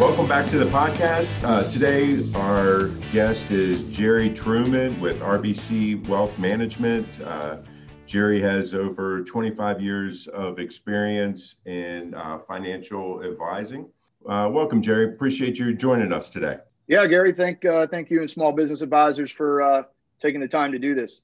Welcome 0.00 0.26
back 0.26 0.46
to 0.46 0.56
the 0.56 0.64
podcast. 0.64 1.44
Uh, 1.44 1.62
today, 1.68 2.24
our 2.34 2.86
guest 3.12 3.50
is 3.50 3.82
Jerry 3.88 4.30
Truman 4.30 4.98
with 4.98 5.20
RBC 5.20 6.08
Wealth 6.08 6.38
Management. 6.38 7.20
Uh, 7.20 7.58
Jerry 8.06 8.40
has 8.40 8.72
over 8.72 9.22
25 9.22 9.82
years 9.82 10.26
of 10.28 10.58
experience 10.58 11.56
in 11.66 12.14
uh, 12.14 12.38
financial 12.38 13.22
advising. 13.22 13.90
Uh, 14.26 14.48
welcome, 14.50 14.80
Jerry. 14.80 15.04
Appreciate 15.04 15.58
you 15.58 15.74
joining 15.74 16.14
us 16.14 16.30
today. 16.30 16.56
Yeah, 16.86 17.06
Gary. 17.06 17.34
Thank 17.34 17.66
uh, 17.66 17.86
thank 17.86 18.08
you 18.08 18.20
and 18.20 18.30
Small 18.30 18.52
Business 18.52 18.80
Advisors 18.80 19.30
for 19.30 19.60
uh, 19.60 19.82
taking 20.18 20.40
the 20.40 20.48
time 20.48 20.72
to 20.72 20.78
do 20.78 20.94
this. 20.94 21.20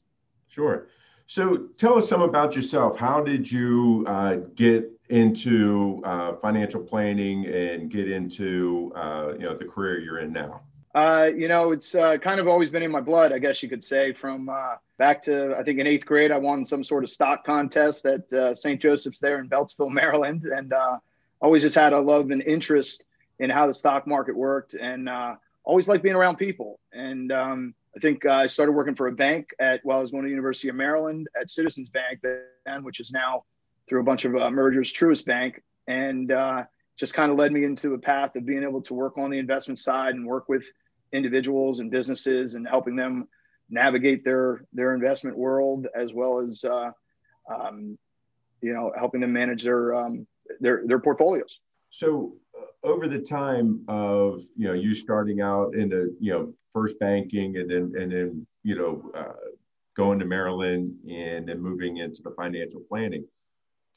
Sure. 0.48 0.89
So, 1.27 1.69
tell 1.79 1.97
us 1.97 2.11
some 2.11 2.20
about 2.20 2.55
yourself. 2.55 2.98
How 2.98 3.23
did 3.23 3.51
you 3.51 4.05
get 4.55 4.95
into 5.09 6.03
uh, 6.05 6.37
financial 6.37 6.81
planning 6.81 7.47
and 7.47 7.91
get 7.91 8.11
into 8.11 8.93
uh, 8.97 9.33
you 9.33 9.45
know 9.45 9.57
the 9.57 9.65
career 9.65 10.01
you're 10.01 10.19
in 10.19 10.33
now? 10.33 10.61
Uh, 10.95 11.31
you 11.37 11.47
know, 11.47 11.73
it's 11.73 11.95
uh, 11.95 12.17
kind 12.17 12.41
of 12.41 12.48
always 12.48 12.71
been 12.71 12.83
in 12.83 12.91
my 12.91 13.01
blood, 13.01 13.33
I 13.33 13.39
guess 13.39 13.63
you 13.63 13.69
could 13.69 13.85
say. 13.85 14.13
From 14.13 14.48
uh, 14.48 14.77
back 14.98 15.23
to 15.23 15.55
I 15.59 15.63
think 15.63 15.79
in 15.79 15.87
eighth 15.87 16.07
grade, 16.07 16.33
I 16.33 16.39
won 16.39 16.65
some 16.65 16.83
sort 16.83 17.05
of 17.05 17.11
stock 17.11 17.45
contest 17.45 18.07
at 18.07 18.33
uh, 18.33 18.55
St. 18.55 18.81
Joseph's 18.81 19.21
there 19.21 19.39
in 19.39 19.48
Beltsville, 19.48 19.91
Maryland, 19.93 20.45
and 20.45 20.73
always 21.41 21.63
just 21.63 21.75
had 21.75 21.93
a 21.93 22.01
love 22.01 22.31
and 22.31 22.43
interest 22.43 23.05
in 23.39 23.51
how 23.51 23.67
the 23.67 23.75
stock 23.75 24.07
market 24.07 24.35
worked, 24.35 24.75
and 24.75 25.09
always 25.65 25.89
liked 25.89 26.03
being 26.03 26.15
around 26.15 26.37
people. 26.37 26.81
And 26.93 27.31
um, 27.31 27.75
I 27.97 28.01
think 28.01 28.25
I 28.25 28.47
started 28.47 28.73
working 28.73 28.95
for 28.95 29.09
a 29.09 29.13
bank 29.13 29.51
at 29.59 29.81
while 29.83 29.97
well, 29.97 29.98
I 29.98 30.03
was 30.03 30.11
going 30.11 30.23
to 30.23 30.27
the 30.27 30.31
University 30.31 30.69
of 30.69 30.77
Maryland 30.77 31.29
at 31.39 31.51
Citizens 31.51 31.89
Bank, 31.89 32.20
then, 32.23 32.83
which 32.85 33.01
is 33.01 33.11
now 33.11 33.45
through 33.89 34.01
a 34.01 34.05
bunch 34.05 34.25
of 34.25 34.34
uh, 34.37 34.51
mergers, 34.51 34.92
Truist 34.92 35.25
Bank, 35.25 35.62
and 35.87 36.33
uh, 36.33 36.65
just 36.98 37.15
kind 37.15 37.31
of 37.31 37.39
led 37.39 37.53
me 37.53 37.65
into 37.65 37.95
a 37.95 37.98
path 37.98 38.34
of 38.37 38.47
being 38.47 38.62
able 38.62 38.83
to 38.83 38.95
work 38.95 39.19
on 39.19 39.31
the 39.31 39.39
investment 39.39 39.79
side 39.79 40.15
and 40.15 40.27
work 40.27 40.48
with 40.48 40.67
individuals 41.12 41.79
and 41.79 41.91
businesses 41.91 42.55
and 42.55 42.67
helping 42.67 42.97
them 42.97 43.29
navigate 43.69 44.25
their 44.25 44.64
their 44.73 44.95
investment 44.95 45.37
world 45.37 45.87
as 45.95 46.12
well 46.12 46.39
as 46.39 46.64
uh, 46.64 46.91
um, 47.53 47.98
you 48.61 48.73
know 48.73 48.92
helping 48.98 49.20
them 49.20 49.33
manage 49.33 49.63
their 49.63 49.95
um, 49.95 50.27
their 50.61 50.83
their 50.86 50.98
portfolios. 50.98 51.61
So 51.91 52.35
uh, 52.57 52.86
over 52.86 53.08
the 53.08 53.20
time 53.20 53.85
of 53.89 54.42
you 54.57 54.68
know 54.68 54.74
you 54.74 54.95
starting 54.95 55.41
out 55.41 55.74
in 55.74 55.89
the 55.89 56.14
you 56.20 56.33
know 56.33 56.55
first 56.73 56.98
banking 56.98 57.57
and 57.57 57.70
then 57.70 57.92
and 58.01 58.13
then 58.13 58.47
you 58.63 58.74
know 58.74 59.11
uh, 59.14 59.51
going 59.97 60.18
to 60.18 60.24
Maryland 60.24 60.95
and 61.08 61.48
then 61.48 61.61
moving 61.61 61.98
into 61.98 62.23
the 62.23 62.30
financial 62.33 62.83
planning 62.89 63.24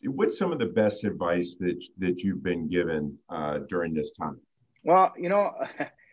what's 0.04 0.38
some 0.38 0.52
of 0.52 0.60
the 0.60 0.66
best 0.66 1.04
advice 1.04 1.56
that 1.60 1.84
that 1.98 2.22
you've 2.22 2.44
been 2.44 2.68
given 2.68 3.18
uh, 3.30 3.60
during 3.70 3.94
this 3.94 4.12
time? 4.12 4.40
Well, 4.84 5.14
you 5.18 5.30
know, 5.30 5.54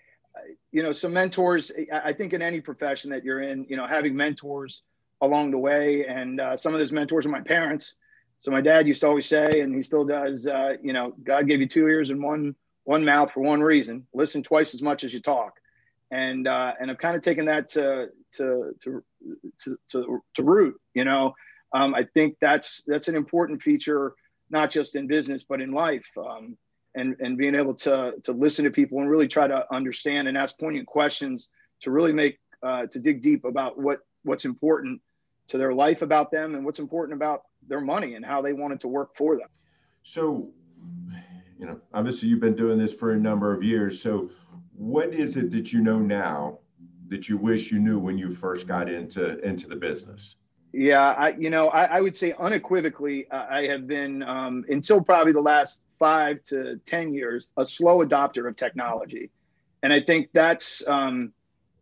you 0.73 0.83
know, 0.83 0.93
some 0.93 1.13
mentors. 1.13 1.71
I 1.93 2.13
think 2.13 2.33
in 2.33 2.43
any 2.43 2.61
profession 2.61 3.11
that 3.11 3.25
you're 3.25 3.43
in, 3.43 3.67
you 3.69 3.77
know, 3.77 3.87
having 3.87 4.17
mentors 4.17 4.83
along 5.21 5.51
the 5.51 5.59
way, 5.59 6.07
and 6.07 6.41
uh, 6.41 6.57
some 6.57 6.75
of 6.75 6.81
those 6.81 6.93
mentors 6.93 7.27
are 7.27 7.31
my 7.31 7.41
parents. 7.41 7.95
So 8.39 8.51
my 8.51 8.61
dad 8.61 8.87
used 8.87 9.01
to 9.01 9.09
always 9.09 9.27
say, 9.27 9.61
and 9.61 9.75
he 9.75 9.83
still 9.83 10.05
does, 10.05 10.47
uh, 10.47 10.75
you 10.83 10.93
know, 10.93 11.15
God 11.25 11.49
gave 11.49 11.61
you 11.61 11.69
two 11.69 11.89
ears 11.89 12.11
and 12.11 12.23
one 12.23 12.55
one 12.85 13.05
mouth 13.05 13.33
for 13.33 13.41
one 13.41 13.63
reason. 13.63 14.07
Listen 14.15 14.43
twice 14.43 14.75
as 14.75 14.83
much 14.83 15.05
as 15.05 15.13
you 15.15 15.21
talk. 15.21 15.55
And 16.11 16.47
uh, 16.47 16.73
and 16.81 16.91
I've 16.91 16.99
kind 16.99 17.17
of 17.17 17.23
taken 17.23 17.47
that 17.47 17.69
to 17.71 18.09
to 18.33 18.73
to 18.83 19.05
to 19.61 19.77
to, 19.91 20.23
to 20.35 20.43
root, 20.43 20.81
you 20.95 21.05
know 21.05 21.35
um, 21.73 21.95
I 21.95 22.05
think 22.15 22.37
that's 22.41 22.83
that's 22.87 23.09
an 23.09 23.17
important 23.17 23.63
feature, 23.63 24.15
not 24.51 24.71
just 24.71 24.97
in 24.97 25.07
business 25.07 25.45
but 25.45 25.61
in 25.61 25.73
life, 25.73 26.09
um, 26.17 26.57
and 26.95 27.17
and 27.21 27.37
being 27.37 27.55
able 27.55 27.75
to 27.75 28.15
to 28.25 28.33
listen 28.33 28.65
to 28.65 28.71
people 28.71 29.01
and 29.01 29.11
really 29.11 29.29
try 29.29 29.47
to 29.47 29.65
understand 29.73 30.29
and 30.29 30.37
ask 30.37 30.59
poignant 30.59 30.87
questions 30.87 31.49
to 31.83 31.91
really 31.91 32.13
make 32.13 32.39
uh, 32.63 32.87
to 32.87 33.01
dig 33.01 33.23
deep 33.23 33.45
about 33.45 33.79
what 33.79 34.01
what's 34.23 34.45
important 34.45 35.01
to 35.49 35.59
their 35.59 35.73
life 35.73 36.03
about 36.03 36.31
them 36.31 36.55
and 36.55 36.65
what's 36.65 36.81
important 36.81 37.17
about 37.17 37.43
their 37.69 37.81
money 37.81 38.15
and 38.15 38.25
how 38.25 38.43
they 38.43 38.53
want 38.53 38.73
it 38.73 38.81
to 38.81 38.89
work 38.89 39.17
for 39.17 39.37
them. 39.37 39.49
So, 40.03 40.51
you 41.59 41.67
know, 41.67 41.81
obviously 41.95 42.29
you've 42.29 42.41
been 42.41 42.57
doing 42.57 42.79
this 42.79 42.93
for 42.93 43.13
a 43.13 43.17
number 43.17 43.53
of 43.53 43.63
years. 43.63 44.01
So, 44.01 44.31
what 44.73 45.15
is 45.15 45.37
it 45.37 45.51
that 45.53 45.73
you 45.73 45.81
know 45.81 45.99
now 45.99 46.59
that 47.09 47.29
you 47.29 47.37
wish 47.37 47.71
you 47.71 47.79
knew 47.79 47.99
when 47.99 48.19
you 48.19 48.35
first 48.35 48.67
got 48.67 48.91
into 48.91 49.39
into 49.41 49.69
the 49.69 49.77
business? 49.77 50.37
Yeah, 50.77 51.03
I 51.13 51.31
you 51.31 51.49
know 51.49 51.69
I, 51.69 51.85
I 51.85 52.01
would 52.03 52.15
say 52.15 52.35
unequivocally 52.39 53.27
uh, 53.31 53.47
I 53.49 53.67
have 53.67 53.87
been 53.87 54.23
um, 54.23 54.63
until 54.69 55.01
probably 55.01 55.33
the 55.33 55.41
last 55.41 55.81
five 55.99 56.43
to 56.45 56.79
ten 56.85 57.15
years 57.15 57.49
a 57.57 57.65
slow 57.65 58.05
adopter 58.05 58.47
of 58.47 58.57
technology, 58.57 59.31
and 59.83 59.91
I 59.91 60.03
think 60.03 60.29
that's 60.35 60.87
um, 60.87 61.33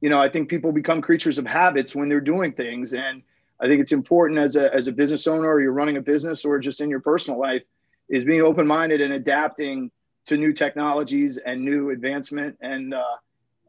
you 0.00 0.10
know 0.10 0.21
I 0.21 0.28
think 0.28 0.49
people 0.49 0.71
become 0.71 1.03
creatures 1.03 1.38
of 1.38 1.44
habits 1.44 1.93
when 1.93 2.09
they're 2.09 2.21
doing 2.21 2.53
things, 2.53 2.94
and 2.94 3.21
I 3.60 3.66
think 3.66 3.81
it's 3.81 3.91
important 3.91 4.38
as 4.38 4.55
a 4.55 4.72
as 4.72 4.87
a 4.87 4.93
business 4.93 5.26
owner 5.26 5.49
or 5.49 5.61
you're 5.61 5.72
running 5.72 5.97
a 5.97 6.00
business 6.00 6.44
or 6.44 6.61
just 6.61 6.81
in 6.81 6.88
your 6.88 7.00
personal 7.00 7.41
life 7.41 7.65
is 8.09 8.25
being 8.25 8.43
open 8.43 8.65
minded 8.65 9.00
and 9.00 9.12
adapting 9.12 9.91
to 10.26 10.37
new 10.37 10.53
technologies 10.53 11.37
and 11.37 11.65
new 11.65 11.91
advancement. 11.91 12.59
And 12.61 12.94
uh, 12.94 13.03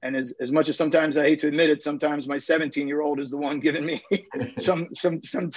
and 0.05 0.15
as, 0.15 0.33
as 0.39 0.51
much 0.51 0.69
as 0.69 0.77
sometimes 0.77 1.17
I 1.17 1.23
hate 1.23 1.39
to 1.39 1.47
admit 1.47 1.71
it, 1.71 1.81
sometimes 1.81 2.27
my 2.27 2.37
17 2.37 2.87
year 2.87 3.01
old 3.01 3.19
is 3.19 3.31
the 3.31 3.37
one 3.37 3.59
giving 3.59 3.83
me 3.83 4.03
some 4.59 4.87
some 4.93 5.19
some 5.23 5.49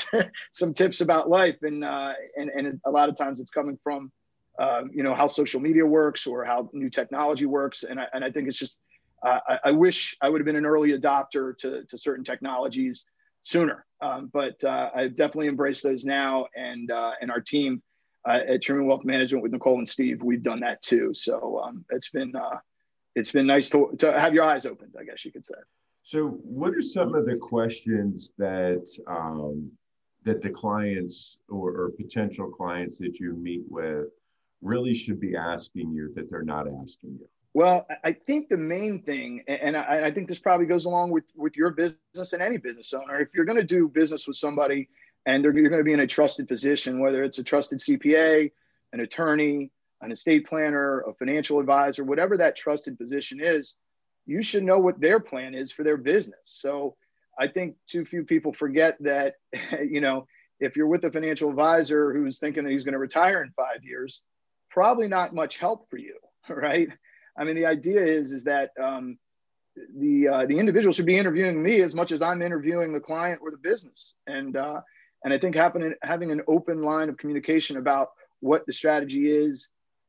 some 0.53 0.73
tips 0.73 1.03
about 1.03 1.29
life, 1.29 1.57
and 1.63 1.85
uh, 1.85 2.15
and 2.37 2.49
and 2.51 2.81
a 2.87 2.91
lot 2.91 3.11
of 3.11 3.17
times 3.17 3.41
it's 3.41 3.51
coming 3.51 3.79
from 3.85 4.11
uh, 4.59 4.85
you 4.91 5.03
know 5.03 5.15
how 5.15 5.27
social 5.27 5.61
media 5.61 5.85
works 5.85 6.27
or 6.27 6.47
how 6.47 6.71
new 6.73 6.89
technology 6.89 7.45
works, 7.45 7.83
and 7.83 8.01
I 8.01 8.07
and 8.15 8.25
I 8.25 8.31
think 8.31 8.49
it's 8.49 8.59
just 8.59 8.79
uh, 9.23 9.41
I, 9.47 9.59
I, 9.67 9.71
wish 9.73 10.17
I 10.23 10.31
would 10.31 10.41
have 10.41 10.47
been 10.47 10.57
an 10.57 10.65
early 10.65 10.99
adopter 10.99 11.57
to 11.59 11.85
to 11.85 11.99
certain 11.99 12.25
technologies 12.25 13.05
sooner, 13.43 13.85
um, 14.01 14.31
but 14.33 14.63
uh, 14.65 14.89
I 14.95 15.09
definitely 15.09 15.49
embrace 15.49 15.83
those 15.83 16.07
now, 16.07 16.47
and 16.57 16.91
uh, 16.91 17.13
and 17.21 17.31
our 17.31 17.41
team. 17.41 17.83
Uh, 18.29 18.41
at 18.49 18.61
Truman 18.61 18.85
Wealth 18.87 19.05
Management 19.05 19.43
with 19.43 19.53
Nicole 19.53 19.79
and 19.79 19.89
Steve, 19.89 20.23
we've 20.23 20.43
done 20.43 20.61
that 20.61 20.83
too. 20.83 21.13
So 21.15 21.63
um, 21.65 21.85
it's 21.91 22.11
been 22.11 22.35
it's 23.19 23.33
been 23.33 23.47
nice 23.47 23.69
to, 23.71 23.95
to 23.99 24.19
have 24.19 24.33
your 24.33 24.45
eyes 24.45 24.65
opened, 24.65 24.95
I 24.99 25.05
guess 25.05 25.25
you 25.25 25.33
could 25.33 25.45
say. 25.45 25.55
So, 26.03 26.29
what 26.29 26.75
are 26.75 26.81
some 26.81 27.15
of 27.15 27.27
the 27.27 27.37
questions 27.37 28.33
that 28.39 28.87
um, 29.07 29.71
that 30.25 30.41
the 30.41 30.51
clients 30.51 31.39
or, 31.49 31.71
or, 31.71 31.91
potential 31.91 32.49
clients 32.51 32.99
that 32.99 33.19
you 33.19 33.35
meet 33.35 33.63
with 33.69 34.09
really 34.61 34.93
should 34.93 35.21
be 35.21 35.37
asking 35.37 35.93
you 35.93 36.13
that 36.15 36.31
they're 36.31 36.43
not 36.43 36.67
asking 36.67 37.19
you? 37.21 37.29
Well, 37.55 37.87
I 38.05 38.13
think 38.13 38.49
the 38.49 38.57
main 38.57 39.03
thing, 39.03 39.43
and 39.49 39.77
I, 39.77 40.07
I 40.07 40.11
think 40.11 40.29
this 40.29 40.39
probably 40.39 40.67
goes 40.67 40.85
along 40.85 41.11
with 41.11 41.25
with 41.37 41.57
your 41.57 41.71
business 41.71 42.33
and 42.33 42.43
any 42.43 42.57
business 42.57 42.93
owner, 42.95 43.21
if 43.21 43.35
you're 43.35 43.45
going 43.45 43.59
to 43.59 43.65
do 43.65 43.89
business 43.89 44.27
with 44.27 44.37
somebody 44.37 44.89
and 45.27 45.45
they're, 45.45 45.57
you're 45.57 45.69
going 45.69 45.81
to 45.81 45.85
be 45.85 45.93
in 45.93 46.01
a 46.01 46.07
trusted 46.07 46.49
position, 46.49 47.01
whether 47.01 47.23
it's 47.23 47.39
a 47.39 47.45
trusted 47.45 47.81
CPA, 47.81 48.51
an 48.93 49.01
attorney, 49.01 49.71
an 50.01 50.13
estate 50.13 50.47
planner, 50.47 51.01
a 51.01 51.15
financial 51.15 51.59
advisor, 51.61 52.05
whatever 52.05 52.37
that 52.37 52.57
trusted 52.57 52.99
position 52.99 53.41
is, 53.43 53.75
you 54.27 54.43
should 54.43 54.63
know 54.63 54.79
what 54.79 55.01
their 55.01 55.21
plan 55.21 55.55
is 55.55 55.73
for 55.73 55.83
their 55.83 55.97
business. 55.97 56.41
So 56.45 56.97
I 57.39 57.49
think 57.49 57.77
too 57.89 58.05
few 58.05 58.25
people 58.25 58.53
forget 58.53 58.97
that, 59.01 59.35
you 59.89 60.01
know, 60.01 60.27
if 60.61 60.77
you're 60.77 60.89
with 60.89 61.05
a 61.05 61.11
financial 61.11 61.51
advisor 61.51 62.13
who's 62.13 62.39
thinking 62.39 62.65
that 62.65 62.71
he's 62.71 62.85
going 62.85 62.95
to 62.95 62.99
retire 62.99 63.43
in 63.43 63.51
five 63.53 63.83
years, 63.83 64.21
probably 64.71 65.09
not 65.09 65.35
much 65.35 65.57
help 65.59 65.89
for 65.89 65.99
you, 65.99 66.17
right? 66.49 66.89
I 67.39 67.45
mean, 67.45 67.57
the 67.57 67.67
idea 67.67 68.05
is 68.05 68.33
is 68.33 68.45
that 68.45 68.71
um, 68.83 69.19
the 69.97 70.29
uh, 70.29 70.47
the 70.47 70.59
individual 70.59 70.93
should 70.93 71.07
be 71.07 71.19
interviewing 71.19 71.63
me 71.63 71.83
as 71.83 71.95
much 71.95 72.11
as 72.11 72.23
I'm 72.23 72.43
interviewing 72.43 72.93
the 72.93 73.01
client 73.01 73.41
or 73.43 73.51
the 73.51 73.59
business. 73.59 74.15
And 74.27 74.57
uh, 74.57 74.81
and 75.25 75.33
I 75.33 75.39
think 75.39 75.55
having 75.55 75.95
having 76.03 76.31
an 76.33 76.43
open 76.49 76.83
line 76.83 77.09
of 77.09 77.17
communication 77.17 77.77
about 77.77 78.09
what 78.41 78.67
the 78.67 78.73
strategy 78.73 79.31
is 79.31 79.69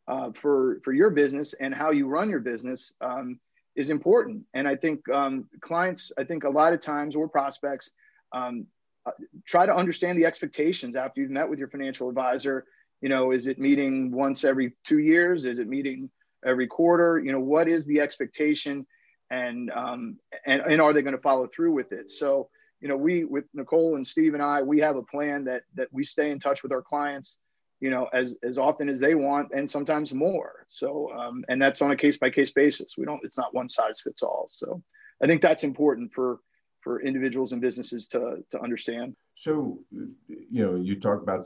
uh, 0.09 0.31
for 0.31 0.79
for 0.83 0.91
your 0.91 1.11
business 1.11 1.53
and 1.53 1.73
how 1.73 1.91
you 1.91 2.07
run 2.07 2.29
your 2.29 2.39
business 2.39 2.93
um, 2.99 3.39
is 3.75 3.91
important. 3.91 4.43
And 4.55 4.67
I 4.67 4.75
think 4.75 5.07
um, 5.09 5.45
clients, 5.61 6.11
I 6.17 6.23
think 6.23 6.43
a 6.43 6.49
lot 6.49 6.73
of 6.73 6.81
times 6.81 7.15
or 7.15 7.29
prospects 7.29 7.91
um, 8.33 8.65
uh, 9.05 9.11
try 9.45 9.65
to 9.67 9.73
understand 9.73 10.17
the 10.17 10.25
expectations 10.25 10.95
after 10.95 11.21
you've 11.21 11.29
met 11.29 11.47
with 11.47 11.59
your 11.59 11.69
financial 11.69 12.09
advisor. 12.09 12.65
You 13.01 13.09
know, 13.09 13.31
is 13.31 13.47
it 13.47 13.59
meeting 13.59 14.11
once 14.11 14.43
every 14.43 14.73
two 14.83 14.99
years? 14.99 15.45
Is 15.45 15.59
it 15.59 15.67
meeting 15.67 16.09
every 16.45 16.67
quarter? 16.67 17.19
You 17.19 17.31
know, 17.31 17.39
what 17.39 17.67
is 17.67 17.85
the 17.85 18.01
expectation? 18.01 18.87
And 19.29 19.69
um, 19.71 20.17
and 20.47 20.61
and 20.63 20.81
are 20.81 20.91
they 20.91 21.03
going 21.03 21.15
to 21.15 21.21
follow 21.21 21.47
through 21.55 21.73
with 21.73 21.91
it? 21.91 22.09
So 22.09 22.49
you 22.81 22.87
know, 22.87 22.97
we 22.97 23.25
with 23.25 23.45
Nicole 23.53 23.95
and 23.95 24.07
Steve 24.07 24.33
and 24.33 24.41
I, 24.41 24.63
we 24.63 24.79
have 24.79 24.95
a 24.95 25.03
plan 25.03 25.43
that 25.43 25.61
that 25.75 25.89
we 25.91 26.03
stay 26.03 26.31
in 26.31 26.39
touch 26.39 26.63
with 26.63 26.71
our 26.71 26.81
clients 26.81 27.37
you 27.79 27.89
know 27.89 28.07
as 28.13 28.37
as 28.43 28.57
often 28.57 28.89
as 28.89 28.99
they 28.99 29.15
want 29.15 29.51
and 29.51 29.69
sometimes 29.69 30.13
more. 30.13 30.65
So 30.67 31.11
um, 31.17 31.43
and 31.49 31.61
that's 31.61 31.81
on 31.81 31.91
a 31.91 31.95
case 31.95 32.17
by 32.17 32.29
case 32.29 32.51
basis. 32.51 32.95
We 32.97 33.05
don't 33.05 33.21
it's 33.23 33.37
not 33.37 33.53
one 33.53 33.69
size 33.69 34.01
fits 34.01 34.23
all. 34.23 34.49
So 34.51 34.81
i 35.21 35.27
think 35.27 35.41
that's 35.41 35.63
important 35.63 36.13
for 36.13 36.39
for 36.81 37.01
individuals 37.01 37.51
and 37.51 37.61
businesses 37.61 38.07
to 38.09 38.43
to 38.51 38.61
understand. 38.61 39.15
So 39.35 39.79
you 40.27 40.65
know 40.65 40.75
you 40.75 40.99
talk 40.99 41.21
about 41.21 41.45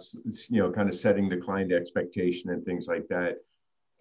you 0.49 0.61
know 0.61 0.71
kind 0.71 0.89
of 0.89 0.95
setting 0.95 1.29
the 1.29 1.37
client 1.37 1.71
expectation 1.71 2.49
and 2.51 2.63
things 2.65 2.87
like 2.87 3.07
that. 3.09 3.37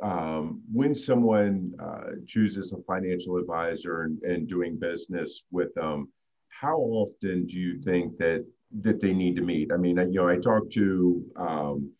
Um, 0.02 0.62
when 0.72 0.96
someone 0.96 1.74
uh, 1.80 2.16
chooses 2.26 2.72
a 2.72 2.78
financial 2.82 3.36
advisor 3.36 4.02
and, 4.02 4.20
and 4.22 4.48
doing 4.48 4.76
business 4.76 5.44
with 5.52 5.72
them 5.74 6.08
how 6.48 6.76
often 6.76 7.44
do 7.46 7.58
you 7.58 7.82
think 7.82 8.16
that 8.18 8.46
that 8.80 9.00
they 9.00 9.12
need 9.12 9.36
to 9.36 9.42
meet? 9.42 9.72
I 9.72 9.76
mean 9.76 9.96
you 9.98 10.20
know 10.20 10.28
i 10.28 10.36
talk 10.36 10.70
to 10.70 11.24
um, 11.36 11.90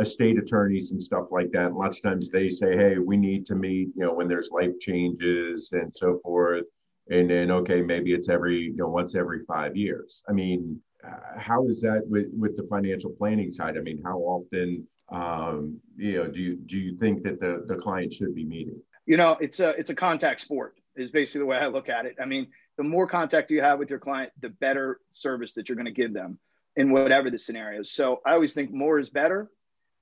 estate 0.00 0.38
attorneys 0.38 0.92
and 0.92 1.02
stuff 1.02 1.26
like 1.30 1.50
that. 1.52 1.74
lots 1.74 1.98
of 1.98 2.02
times 2.02 2.30
they 2.30 2.48
say, 2.48 2.76
hey, 2.76 2.98
we 2.98 3.16
need 3.16 3.44
to 3.46 3.54
meet, 3.54 3.88
you 3.96 4.04
know, 4.04 4.12
when 4.12 4.28
there's 4.28 4.50
life 4.50 4.78
changes 4.80 5.70
and 5.72 5.92
so 5.94 6.20
forth. 6.22 6.64
And 7.10 7.28
then, 7.30 7.50
okay, 7.50 7.82
maybe 7.82 8.12
it's 8.12 8.28
every, 8.28 8.60
you 8.60 8.76
know, 8.76 8.88
once 8.88 9.14
every 9.14 9.44
five 9.46 9.76
years. 9.76 10.22
I 10.28 10.32
mean, 10.32 10.80
uh, 11.04 11.38
how 11.38 11.66
is 11.68 11.80
that 11.80 12.06
with, 12.06 12.26
with 12.36 12.56
the 12.56 12.66
financial 12.68 13.10
planning 13.10 13.50
side? 13.50 13.76
I 13.76 13.80
mean, 13.80 14.00
how 14.04 14.18
often, 14.18 14.86
um, 15.10 15.80
you 15.96 16.18
know, 16.18 16.28
do 16.28 16.40
you, 16.40 16.56
do 16.56 16.76
you 16.76 16.96
think 16.98 17.22
that 17.24 17.40
the, 17.40 17.64
the 17.66 17.76
client 17.76 18.12
should 18.12 18.34
be 18.34 18.44
meeting? 18.44 18.80
You 19.06 19.16
know, 19.16 19.36
it's 19.40 19.58
a, 19.58 19.70
it's 19.70 19.90
a 19.90 19.94
contact 19.94 20.40
sport 20.40 20.74
is 20.96 21.10
basically 21.10 21.40
the 21.40 21.46
way 21.46 21.56
I 21.56 21.66
look 21.68 21.88
at 21.88 22.04
it. 22.04 22.16
I 22.20 22.26
mean, 22.26 22.48
the 22.76 22.84
more 22.84 23.06
contact 23.06 23.50
you 23.50 23.62
have 23.62 23.78
with 23.78 23.90
your 23.90 23.98
client, 23.98 24.32
the 24.40 24.50
better 24.50 25.00
service 25.10 25.54
that 25.54 25.68
you're 25.68 25.76
going 25.76 25.86
to 25.86 25.92
give 25.92 26.12
them 26.12 26.38
in 26.76 26.92
whatever 26.92 27.30
the 27.30 27.38
scenario. 27.38 27.82
So 27.82 28.20
I 28.26 28.32
always 28.32 28.52
think 28.52 28.70
more 28.70 28.98
is 28.98 29.08
better 29.08 29.48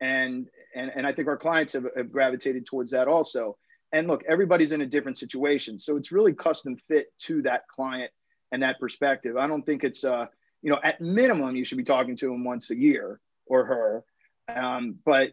and 0.01 0.49
and 0.75 0.91
and 0.95 1.07
I 1.07 1.13
think 1.13 1.29
our 1.29 1.37
clients 1.37 1.73
have, 1.73 1.87
have 1.97 2.13
gravitated 2.13 2.67
towards 2.67 2.91
that 2.93 3.09
also. 3.09 3.57
And 3.93 4.09
look, 4.09 4.25
everybody's 4.29 4.73
in 4.73 4.83
a 4.83 4.87
different 4.87 5.17
situation, 5.17 5.79
so 5.79 5.97
it's 5.97 6.13
really 6.13 6.33
custom 6.33 6.77
fit 6.89 7.07
to 7.23 7.43
that 7.43 7.67
client 7.69 8.11
and 8.53 8.63
that 8.63 8.79
perspective. 8.81 9.37
I 9.37 9.47
don't 9.47 9.65
think 9.65 9.85
it's 9.85 10.05
uh 10.05 10.27
you 10.63 10.71
know 10.71 10.79
at 10.83 11.01
minimum 11.01 11.57
you 11.57 11.65
should 11.65 11.79
be 11.79 11.85
talking 11.85 12.17
to 12.17 12.27
them 12.27 12.45
once 12.45 12.71
a 12.71 12.77
year 12.77 13.21
or 13.47 13.65
her, 13.65 14.05
um, 14.55 14.97
but 15.05 15.33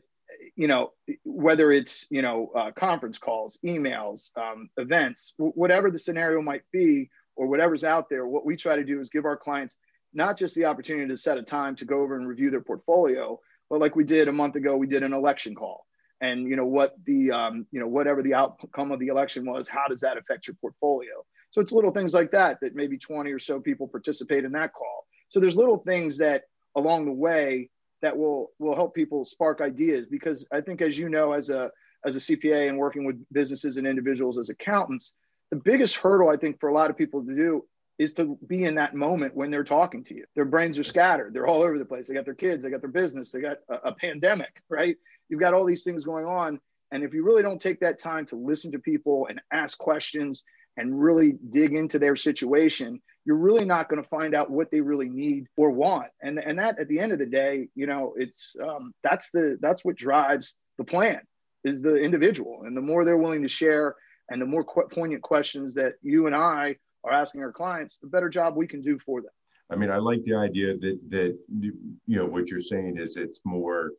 you 0.55 0.67
know 0.67 0.91
whether 1.23 1.71
it's 1.71 2.05
you 2.09 2.21
know 2.21 2.51
uh, 2.55 2.71
conference 2.71 3.17
calls, 3.17 3.57
emails, 3.65 4.29
um, 4.37 4.69
events, 4.77 5.33
w- 5.37 5.53
whatever 5.55 5.91
the 5.91 5.99
scenario 5.99 6.41
might 6.41 6.63
be, 6.71 7.09
or 7.35 7.47
whatever's 7.47 7.83
out 7.83 8.09
there. 8.09 8.27
What 8.27 8.45
we 8.45 8.55
try 8.55 8.75
to 8.75 8.83
do 8.83 8.99
is 8.99 9.09
give 9.09 9.25
our 9.25 9.37
clients 9.37 9.77
not 10.13 10.37
just 10.37 10.55
the 10.55 10.65
opportunity 10.65 11.07
to 11.07 11.17
set 11.17 11.37
a 11.37 11.43
time 11.43 11.75
to 11.75 11.85
go 11.85 12.01
over 12.01 12.15
and 12.15 12.27
review 12.27 12.49
their 12.49 12.61
portfolio, 12.61 13.39
but 13.73 13.81
like 13.81 13.95
we 13.95 14.03
did 14.03 14.27
a 14.27 14.31
month 14.31 14.55
ago, 14.55 14.77
we 14.77 14.85
did 14.85 15.01
an 15.01 15.13
election 15.13 15.55
call. 15.55 15.87
And 16.21 16.47
you 16.47 16.55
know 16.55 16.65
what 16.67 16.93
the 17.07 17.31
um, 17.31 17.65
you 17.71 17.79
know 17.79 17.87
whatever 17.87 18.21
the 18.21 18.35
outcome 18.35 18.91
of 18.91 18.99
the 18.99 19.07
election 19.07 19.47
was, 19.47 19.67
how 19.67 19.87
does 19.89 20.01
that 20.01 20.15
affect 20.15 20.45
your 20.45 20.55
portfolio? 20.61 21.25
So 21.49 21.59
it's 21.59 21.71
little 21.71 21.89
things 21.89 22.13
like 22.13 22.29
that 22.33 22.59
that 22.61 22.75
maybe 22.75 22.99
20 22.99 23.31
or 23.31 23.39
so 23.39 23.59
people 23.59 23.87
participate 23.87 24.45
in 24.45 24.51
that 24.51 24.73
call. 24.73 25.07
So 25.29 25.39
there's 25.39 25.55
little 25.55 25.79
things 25.79 26.19
that 26.19 26.43
along 26.75 27.05
the 27.05 27.13
way 27.13 27.71
that 28.03 28.15
will 28.15 28.51
will 28.59 28.75
help 28.75 28.93
people 28.93 29.25
spark 29.25 29.59
ideas 29.59 30.05
because 30.05 30.47
I 30.51 30.61
think 30.61 30.83
as 30.83 30.95
you 30.95 31.09
know 31.09 31.33
as 31.33 31.49
a 31.49 31.71
as 32.05 32.15
a 32.15 32.19
CPA 32.19 32.69
and 32.69 32.77
working 32.77 33.05
with 33.05 33.25
businesses 33.31 33.77
and 33.77 33.87
individuals 33.87 34.37
as 34.37 34.51
accountants, 34.51 35.15
the 35.49 35.57
biggest 35.57 35.95
hurdle 35.95 36.29
I 36.29 36.37
think 36.37 36.59
for 36.59 36.69
a 36.69 36.73
lot 36.75 36.91
of 36.91 36.95
people 36.95 37.25
to 37.25 37.35
do 37.35 37.65
is 37.99 38.13
to 38.13 38.37
be 38.47 38.63
in 38.63 38.75
that 38.75 38.95
moment 38.95 39.35
when 39.35 39.51
they're 39.51 39.63
talking 39.63 40.03
to 40.05 40.15
you. 40.15 40.25
Their 40.35 40.45
brains 40.45 40.79
are 40.79 40.83
scattered. 40.83 41.33
They're 41.33 41.47
all 41.47 41.61
over 41.61 41.77
the 41.77 41.85
place. 41.85 42.07
They 42.07 42.13
got 42.13 42.25
their 42.25 42.33
kids, 42.33 42.63
they 42.63 42.69
got 42.69 42.81
their 42.81 42.89
business, 42.89 43.31
they 43.31 43.41
got 43.41 43.57
a, 43.69 43.89
a, 43.89 43.93
pandemic, 43.93 44.61
right? 44.69 44.95
You've 45.29 45.39
got 45.39 45.53
all 45.53 45.65
these 45.65 45.83
things 45.83 46.03
going 46.03 46.25
on. 46.25 46.59
And 46.91 47.03
if 47.03 47.13
you 47.13 47.23
really 47.23 47.43
don't 47.43 47.61
take 47.61 47.79
that 47.81 47.99
time 47.99 48.25
to 48.27 48.35
listen 48.35 48.71
to 48.71 48.79
people 48.79 49.27
and 49.29 49.41
ask 49.51 49.77
questions 49.77 50.43
and 50.77 50.99
really 50.99 51.33
dig 51.51 51.73
into 51.73 51.99
their 51.99 52.15
situation, 52.15 53.01
you're 53.25 53.37
really 53.37 53.65
not 53.65 53.89
going 53.89 54.01
to 54.01 54.09
find 54.09 54.35
out 54.35 54.49
what 54.49 54.71
they 54.71 54.81
really 54.81 55.09
need 55.09 55.47
or 55.55 55.71
want. 55.71 56.07
And, 56.21 56.39
and 56.39 56.57
that 56.59 56.79
at 56.79 56.87
the 56.87 56.99
end 56.99 57.11
of 57.11 57.19
the 57.19 57.25
day, 57.25 57.67
you 57.75 57.87
know, 57.87 58.13
it's 58.17 58.55
um, 58.61 58.93
that's 59.03 59.29
the 59.31 59.57
that's 59.61 59.85
what 59.85 59.95
drives 59.95 60.55
the 60.77 60.83
plan 60.83 61.21
is 61.63 61.81
the 61.81 61.95
individual. 61.95 62.63
And 62.65 62.75
the 62.75 62.81
more 62.81 63.05
they're 63.05 63.17
willing 63.17 63.43
to 63.43 63.49
share 63.49 63.95
and 64.29 64.41
the 64.41 64.45
more 64.45 64.63
qu- 64.63 64.87
poignant 64.91 65.21
questions 65.21 65.75
that 65.75 65.93
you 66.01 66.27
and 66.27 66.35
I 66.35 66.75
are 67.03 67.11
asking 67.11 67.41
our 67.41 67.51
clients, 67.51 67.97
the 67.97 68.07
better 68.07 68.29
job 68.29 68.55
we 68.55 68.67
can 68.67 68.81
do 68.81 68.97
for 68.99 69.21
them. 69.21 69.31
I 69.69 69.75
mean, 69.75 69.89
I 69.89 69.97
like 69.97 70.23
the 70.23 70.35
idea 70.35 70.75
that 70.77 70.99
that 71.09 71.37
you 71.49 71.73
know 72.07 72.25
what 72.25 72.49
you're 72.49 72.61
saying 72.61 72.97
is 72.97 73.17
it's 73.17 73.41
more, 73.43 73.91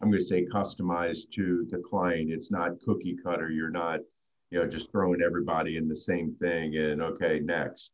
I'm 0.00 0.10
going 0.10 0.20
to 0.20 0.26
say 0.26 0.46
customized 0.46 1.30
to 1.34 1.66
the 1.70 1.78
client. 1.78 2.30
It's 2.30 2.50
not 2.50 2.80
cookie 2.84 3.16
cutter. 3.22 3.50
You're 3.50 3.70
not, 3.70 4.00
you 4.50 4.58
know, 4.58 4.66
just 4.66 4.90
throwing 4.90 5.22
everybody 5.22 5.76
in 5.76 5.88
the 5.88 5.96
same 5.96 6.34
thing 6.40 6.76
and 6.76 7.02
okay, 7.02 7.40
next. 7.40 7.92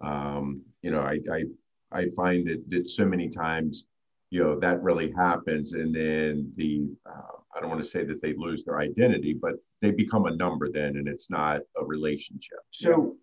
Um, 0.00 0.62
you 0.82 0.90
know, 0.90 1.00
I 1.00 1.20
I 1.30 1.44
I 1.92 2.06
find 2.16 2.46
that 2.48 2.68
that 2.70 2.88
so 2.88 3.04
many 3.04 3.28
times, 3.28 3.84
you 4.30 4.40
know, 4.40 4.58
that 4.58 4.82
really 4.82 5.12
happens, 5.12 5.74
and 5.74 5.94
then 5.94 6.52
the 6.56 6.88
uh, 7.06 7.36
I 7.54 7.60
don't 7.60 7.70
want 7.70 7.82
to 7.82 7.88
say 7.88 8.04
that 8.04 8.22
they 8.22 8.34
lose 8.36 8.64
their 8.64 8.80
identity, 8.80 9.34
but 9.34 9.54
they 9.82 9.90
become 9.90 10.26
a 10.26 10.36
number 10.36 10.70
then 10.70 10.96
and 10.96 11.06
it's 11.06 11.28
not 11.28 11.60
a 11.76 11.84
relationship. 11.84 12.60
So, 12.70 13.16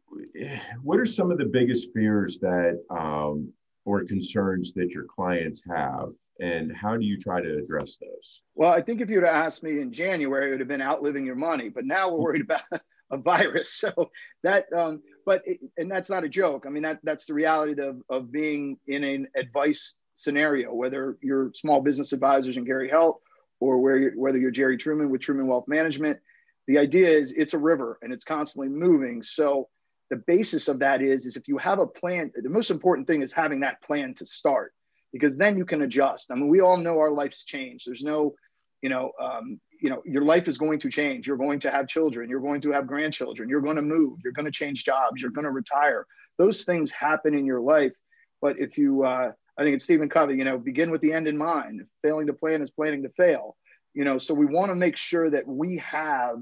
what 0.83 0.99
are 0.99 1.05
some 1.05 1.31
of 1.31 1.37
the 1.37 1.45
biggest 1.45 1.89
fears 1.93 2.39
that 2.39 2.81
um, 2.89 3.51
or 3.85 4.03
concerns 4.03 4.73
that 4.73 4.91
your 4.91 5.05
clients 5.05 5.61
have? 5.69 6.09
And 6.41 6.73
how 6.73 6.95
do 6.95 7.05
you 7.05 7.19
try 7.19 7.41
to 7.41 7.57
address 7.57 7.97
those? 7.99 8.41
Well, 8.55 8.71
I 8.71 8.81
think 8.81 9.01
if 9.01 9.09
you 9.09 9.19
would 9.19 9.27
asked 9.27 9.61
me 9.61 9.81
in 9.81 9.91
January, 9.91 10.47
it 10.47 10.51
would 10.51 10.59
have 10.61 10.69
been 10.69 10.81
outliving 10.81 11.25
your 11.25 11.35
money. 11.35 11.67
But 11.67 11.85
now 11.85 12.09
we're 12.09 12.21
worried 12.21 12.41
about 12.41 12.61
a 13.11 13.17
virus. 13.17 13.73
So 13.73 14.09
that, 14.43 14.71
um, 14.73 15.01
but 15.25 15.41
it, 15.45 15.59
and 15.77 15.91
that's 15.91 16.09
not 16.09 16.23
a 16.23 16.29
joke. 16.29 16.65
I 16.65 16.69
mean, 16.69 16.83
that 16.83 16.99
that's 17.03 17.25
the 17.25 17.33
reality 17.33 17.81
of, 17.81 18.01
of 18.09 18.31
being 18.31 18.77
in 18.87 19.03
an 19.03 19.27
advice 19.35 19.95
scenario, 20.15 20.73
whether 20.73 21.17
you're 21.21 21.51
small 21.55 21.81
business 21.81 22.13
advisors 22.13 22.57
in 22.57 22.65
Gary 22.65 22.89
Helt 22.89 23.21
or 23.59 23.79
where 23.79 23.97
you're, 23.97 24.11
whether 24.13 24.37
you're 24.37 24.51
Jerry 24.51 24.77
Truman 24.77 25.09
with 25.09 25.21
Truman 25.21 25.47
Wealth 25.47 25.67
Management. 25.67 26.19
The 26.67 26.77
idea 26.77 27.09
is 27.09 27.33
it's 27.33 27.53
a 27.53 27.59
river 27.59 27.97
and 28.01 28.13
it's 28.13 28.23
constantly 28.23 28.69
moving. 28.69 29.23
So 29.23 29.67
the 30.09 30.23
basis 30.27 30.67
of 30.67 30.79
that 30.79 31.01
is 31.01 31.25
is 31.25 31.35
if 31.35 31.47
you 31.47 31.57
have 31.57 31.79
a 31.79 31.87
plan, 31.87 32.31
the 32.35 32.49
most 32.49 32.71
important 32.71 33.07
thing 33.07 33.21
is 33.21 33.31
having 33.31 33.59
that 33.61 33.81
plan 33.81 34.13
to 34.15 34.25
start 34.25 34.73
because 35.11 35.37
then 35.37 35.57
you 35.57 35.65
can 35.65 35.81
adjust. 35.81 36.31
I 36.31 36.35
mean, 36.35 36.49
we 36.49 36.61
all 36.61 36.77
know 36.77 36.99
our 36.99 37.11
life's 37.11 37.43
changed. 37.43 37.87
There's 37.87 38.03
no, 38.03 38.33
you 38.81 38.89
know, 38.89 39.11
um, 39.21 39.59
you 39.81 39.89
know, 39.89 40.01
your 40.05 40.23
life 40.23 40.47
is 40.47 40.57
going 40.57 40.79
to 40.79 40.89
change. 40.89 41.27
You're 41.27 41.37
going 41.37 41.59
to 41.61 41.71
have 41.71 41.87
children. 41.87 42.29
You're 42.29 42.41
going 42.41 42.61
to 42.61 42.71
have 42.71 42.85
grandchildren. 42.85 43.49
You're 43.49 43.61
going 43.61 43.77
to 43.77 43.81
move. 43.81 44.19
You're 44.23 44.33
going 44.33 44.45
to 44.45 44.51
change 44.51 44.83
jobs. 44.83 45.21
You're 45.21 45.31
going 45.31 45.45
to 45.45 45.51
retire. 45.51 46.05
Those 46.37 46.63
things 46.63 46.91
happen 46.91 47.33
in 47.33 47.45
your 47.45 47.61
life. 47.61 47.93
But 48.41 48.59
if 48.59 48.77
you 48.77 49.03
uh, 49.03 49.31
I 49.59 49.63
think 49.63 49.75
it's 49.75 49.83
Stephen 49.83 50.07
Covey, 50.07 50.35
you 50.35 50.45
know, 50.45 50.57
begin 50.57 50.89
with 50.89 51.01
the 51.01 51.11
end 51.11 51.27
in 51.27 51.37
mind. 51.37 51.81
Failing 52.01 52.27
to 52.27 52.33
plan 52.33 52.61
is 52.61 52.71
planning 52.71 53.03
to 53.03 53.09
fail. 53.09 53.57
You 53.93 54.05
know, 54.05 54.17
so 54.17 54.33
we 54.33 54.45
want 54.45 54.69
to 54.69 54.75
make 54.75 54.95
sure 54.95 55.29
that 55.29 55.45
we 55.45 55.77
have 55.85 56.41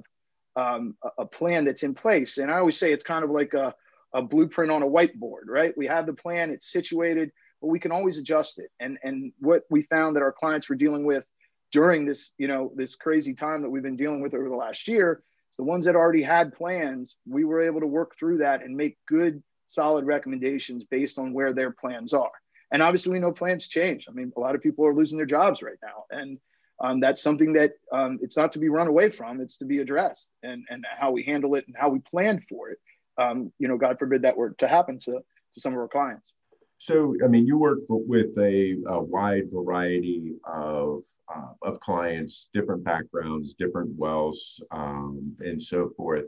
um, 0.58 0.96
a, 1.18 1.26
plan 1.26 1.66
that's 1.66 1.84
in 1.84 1.94
place. 1.94 2.40
And 2.40 2.52
I 2.52 2.58
always 2.58 2.78
say 2.78 2.92
it's 2.92 3.04
kind 3.04 3.24
of 3.24 3.30
like 3.30 3.54
a, 3.54 3.74
a 4.14 4.22
blueprint 4.22 4.72
on 4.72 4.82
a 4.82 4.88
whiteboard, 4.88 5.46
right? 5.48 5.74
We 5.78 5.86
have 5.88 6.08
the 6.08 6.14
plan, 6.14 6.50
it's 6.50 6.72
situated, 6.72 7.32
but 7.62 7.68
we 7.68 7.80
can 7.80 7.92
always 7.92 8.18
adjust 8.18 8.60
it. 8.60 8.72
And 8.80 8.98
and 9.04 9.32
what 9.40 9.64
we 9.70 9.84
found 9.84 10.16
that 10.16 10.24
our 10.24 10.32
clients 10.32 10.68
were 10.68 10.76
dealing 10.76 11.06
with 11.06 11.24
during 11.72 12.06
this, 12.06 12.32
you 12.38 12.48
know, 12.48 12.72
this 12.76 12.96
crazy 12.96 13.34
time 13.34 13.62
that 13.62 13.70
we've 13.70 13.84
been 13.84 13.96
dealing 13.96 14.22
with 14.22 14.34
over 14.34 14.50
the 14.50 14.56
last 14.56 14.88
year, 14.88 15.22
is 15.52 15.58
the 15.58 15.64
ones 15.64 15.86
that 15.86 15.96
already 15.96 16.24
had 16.24 16.54
plans, 16.54 17.18
we 17.28 17.46
were 17.46 17.62
able 17.62 17.82
to 17.82 17.88
work 17.88 18.16
through 18.18 18.40
that 18.40 18.64
and 18.64 18.76
make 18.76 18.98
good, 19.08 19.44
solid 19.68 20.06
recommendations 20.06 20.86
based 20.86 21.20
on 21.20 21.34
where 21.34 21.54
their 21.54 21.72
plans 21.72 22.14
are. 22.14 22.32
And 22.72 22.82
obviously, 22.82 23.12
we 23.12 23.20
know 23.20 23.32
plans 23.32 23.68
change. 23.68 24.08
I 24.10 24.12
mean, 24.12 24.34
a 24.36 24.40
lot 24.40 24.56
of 24.56 24.62
people 24.62 24.86
are 24.88 24.96
losing 24.96 25.18
their 25.18 25.28
jobs 25.28 25.62
right 25.62 25.78
now, 25.84 26.06
and 26.10 26.40
um, 26.80 27.00
that's 27.00 27.22
something 27.22 27.54
that 27.54 27.74
um, 27.92 28.20
it's 28.22 28.38
not 28.38 28.52
to 28.54 28.60
be 28.60 28.70
run 28.70 28.88
away 28.88 29.10
from; 29.10 29.42
it's 29.42 29.58
to 29.58 29.66
be 29.66 29.80
addressed. 29.80 30.30
And 30.44 30.66
and 30.70 30.86
how 30.98 31.12
we 31.12 31.24
handle 31.24 31.56
it 31.56 31.66
and 31.68 31.76
how 31.78 31.90
we 31.90 32.00
plan 32.00 32.44
for 32.50 32.70
it 32.70 32.80
um, 33.18 33.52
you 33.60 33.68
know, 33.68 33.78
God 33.78 33.98
forbid 34.00 34.22
that 34.24 34.38
were 34.38 34.52
to 34.60 34.68
happen 34.68 35.00
to 35.00 35.12
to 35.54 35.62
some 35.62 35.74
of 35.74 35.80
our 35.80 35.88
clients. 35.88 36.34
So, 36.80 37.16
I 37.24 37.28
mean, 37.28 37.48
you 37.48 37.58
work 37.58 37.80
with 37.90 38.38
a, 38.38 38.78
a 38.88 39.02
wide 39.02 39.50
variety 39.52 40.36
of 40.46 41.02
uh, 41.34 41.54
of 41.64 41.80
clients, 41.80 42.50
different 42.54 42.84
backgrounds, 42.84 43.54
different 43.54 43.98
wealths, 43.98 44.62
um, 44.72 45.36
and 45.40 45.62
so 45.62 45.92
forth. 45.98 46.26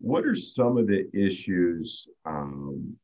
What 0.00 0.26
are 0.26 0.34
some 0.34 0.76
of 0.76 0.88
the 0.88 1.08
issues 1.14 2.08
um, 2.26 2.96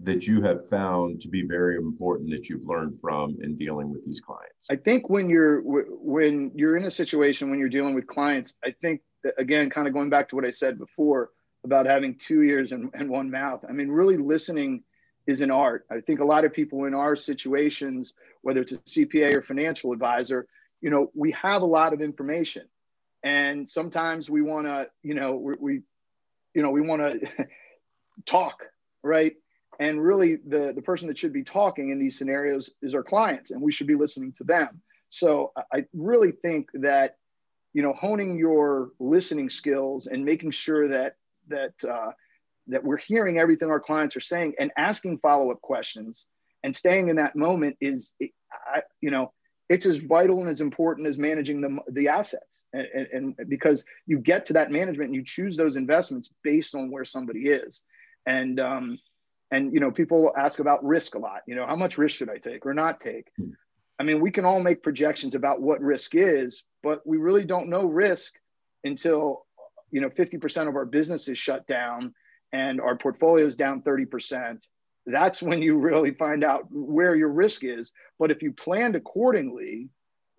that 0.00 0.26
you 0.26 0.42
have 0.42 0.68
found 0.68 1.20
to 1.22 1.28
be 1.28 1.42
very 1.42 1.76
important 1.76 2.30
that 2.30 2.48
you've 2.48 2.66
learned 2.66 2.98
from 3.00 3.36
in 3.42 3.56
dealing 3.56 3.90
with 3.90 4.04
these 4.04 4.20
clients? 4.20 4.66
I 4.70 4.76
think 4.76 5.08
when 5.08 5.30
you're 5.30 5.60
when 5.62 6.50
you're 6.54 6.76
in 6.76 6.84
a 6.84 6.90
situation 6.90 7.50
when 7.50 7.58
you're 7.58 7.68
dealing 7.68 7.94
with 7.94 8.06
clients, 8.06 8.54
I 8.64 8.72
think 8.72 9.00
that, 9.24 9.34
again, 9.38 9.70
kind 9.70 9.88
of 9.88 9.94
going 9.94 10.10
back 10.10 10.28
to 10.28 10.36
what 10.36 10.44
I 10.44 10.50
said 10.50 10.78
before 10.78 11.30
about 11.64 11.86
having 11.86 12.14
two 12.14 12.42
ears 12.42 12.72
and, 12.72 12.90
and 12.94 13.10
one 13.10 13.30
mouth. 13.30 13.64
I 13.68 13.72
mean, 13.72 13.88
really 13.88 14.16
listening 14.16 14.84
is 15.26 15.40
an 15.40 15.50
art. 15.50 15.86
I 15.90 16.00
think 16.00 16.20
a 16.20 16.24
lot 16.24 16.44
of 16.44 16.52
people 16.52 16.84
in 16.84 16.94
our 16.94 17.16
situations, 17.16 18.14
whether 18.42 18.60
it's 18.60 18.72
a 18.72 18.78
CPA 18.78 19.34
or 19.34 19.42
financial 19.42 19.92
advisor, 19.92 20.46
you 20.80 20.90
know, 20.90 21.10
we 21.14 21.32
have 21.32 21.62
a 21.62 21.66
lot 21.66 21.92
of 21.92 22.00
information, 22.00 22.68
and 23.24 23.68
sometimes 23.68 24.30
we 24.30 24.42
want 24.42 24.66
to, 24.66 24.86
you 25.02 25.14
know, 25.14 25.34
we, 25.34 25.54
we, 25.58 25.82
you 26.54 26.62
know, 26.62 26.70
we 26.70 26.82
want 26.82 27.02
to 27.02 27.46
talk, 28.26 28.62
right? 29.02 29.32
And 29.78 30.02
really, 30.02 30.36
the 30.36 30.72
the 30.74 30.82
person 30.82 31.08
that 31.08 31.18
should 31.18 31.32
be 31.32 31.44
talking 31.44 31.90
in 31.90 31.98
these 31.98 32.18
scenarios 32.18 32.74
is 32.82 32.94
our 32.94 33.02
clients, 33.02 33.50
and 33.50 33.60
we 33.60 33.72
should 33.72 33.86
be 33.86 33.94
listening 33.94 34.32
to 34.38 34.44
them. 34.44 34.80
So 35.08 35.52
I 35.72 35.84
really 35.92 36.32
think 36.32 36.68
that, 36.74 37.16
you 37.72 37.82
know, 37.82 37.92
honing 37.92 38.38
your 38.38 38.90
listening 38.98 39.50
skills 39.50 40.06
and 40.06 40.24
making 40.24 40.50
sure 40.50 40.88
that 40.88 41.16
that 41.48 41.74
uh, 41.88 42.12
that 42.68 42.82
we're 42.82 42.96
hearing 42.96 43.38
everything 43.38 43.70
our 43.70 43.80
clients 43.80 44.16
are 44.16 44.20
saying 44.20 44.54
and 44.58 44.70
asking 44.76 45.18
follow-up 45.18 45.60
questions 45.60 46.26
and 46.64 46.74
staying 46.74 47.08
in 47.08 47.16
that 47.16 47.36
moment 47.36 47.76
is 47.80 48.12
you 49.00 49.10
know 49.10 49.32
it's 49.68 49.86
as 49.86 49.96
vital 49.96 50.40
and 50.40 50.48
as 50.48 50.60
important 50.60 51.08
as 51.08 51.18
managing 51.18 51.60
the, 51.60 51.78
the 51.90 52.06
assets 52.08 52.66
and, 52.72 52.86
and, 53.12 53.34
and, 53.38 53.48
because 53.48 53.84
you 54.06 54.18
get 54.18 54.46
to 54.46 54.52
that 54.52 54.70
management 54.70 55.08
and 55.08 55.14
you 55.14 55.24
choose 55.24 55.56
those 55.56 55.76
investments 55.76 56.30
based 56.44 56.74
on 56.74 56.90
where 56.90 57.04
somebody 57.04 57.48
is 57.48 57.82
and 58.26 58.60
um, 58.60 58.98
and 59.50 59.72
you 59.72 59.80
know 59.80 59.90
people 59.90 60.32
ask 60.36 60.58
about 60.58 60.84
risk 60.84 61.14
a 61.14 61.18
lot 61.18 61.40
you 61.46 61.54
know 61.54 61.66
how 61.66 61.76
much 61.76 61.98
risk 61.98 62.16
should 62.16 62.30
i 62.30 62.38
take 62.38 62.66
or 62.66 62.74
not 62.74 63.00
take 63.00 63.28
hmm. 63.36 63.50
i 63.98 64.02
mean 64.02 64.20
we 64.20 64.30
can 64.30 64.44
all 64.44 64.60
make 64.60 64.82
projections 64.82 65.34
about 65.34 65.60
what 65.60 65.80
risk 65.80 66.14
is 66.14 66.64
but 66.82 67.06
we 67.06 67.16
really 67.16 67.44
don't 67.44 67.68
know 67.68 67.84
risk 67.84 68.32
until 68.84 69.46
you 69.90 70.00
know 70.00 70.08
50% 70.08 70.68
of 70.68 70.76
our 70.76 70.84
business 70.84 71.28
is 71.28 71.38
shut 71.38 71.66
down 71.66 72.14
and 72.52 72.80
our 72.80 72.96
portfolio 72.96 73.46
is 73.46 73.56
down 73.56 73.82
30%, 73.82 74.66
that's 75.06 75.42
when 75.42 75.62
you 75.62 75.76
really 75.76 76.12
find 76.12 76.44
out 76.44 76.64
where 76.70 77.14
your 77.14 77.28
risk 77.28 77.64
is. 77.64 77.92
But 78.18 78.30
if 78.30 78.42
you 78.42 78.52
planned 78.52 78.96
accordingly, 78.96 79.88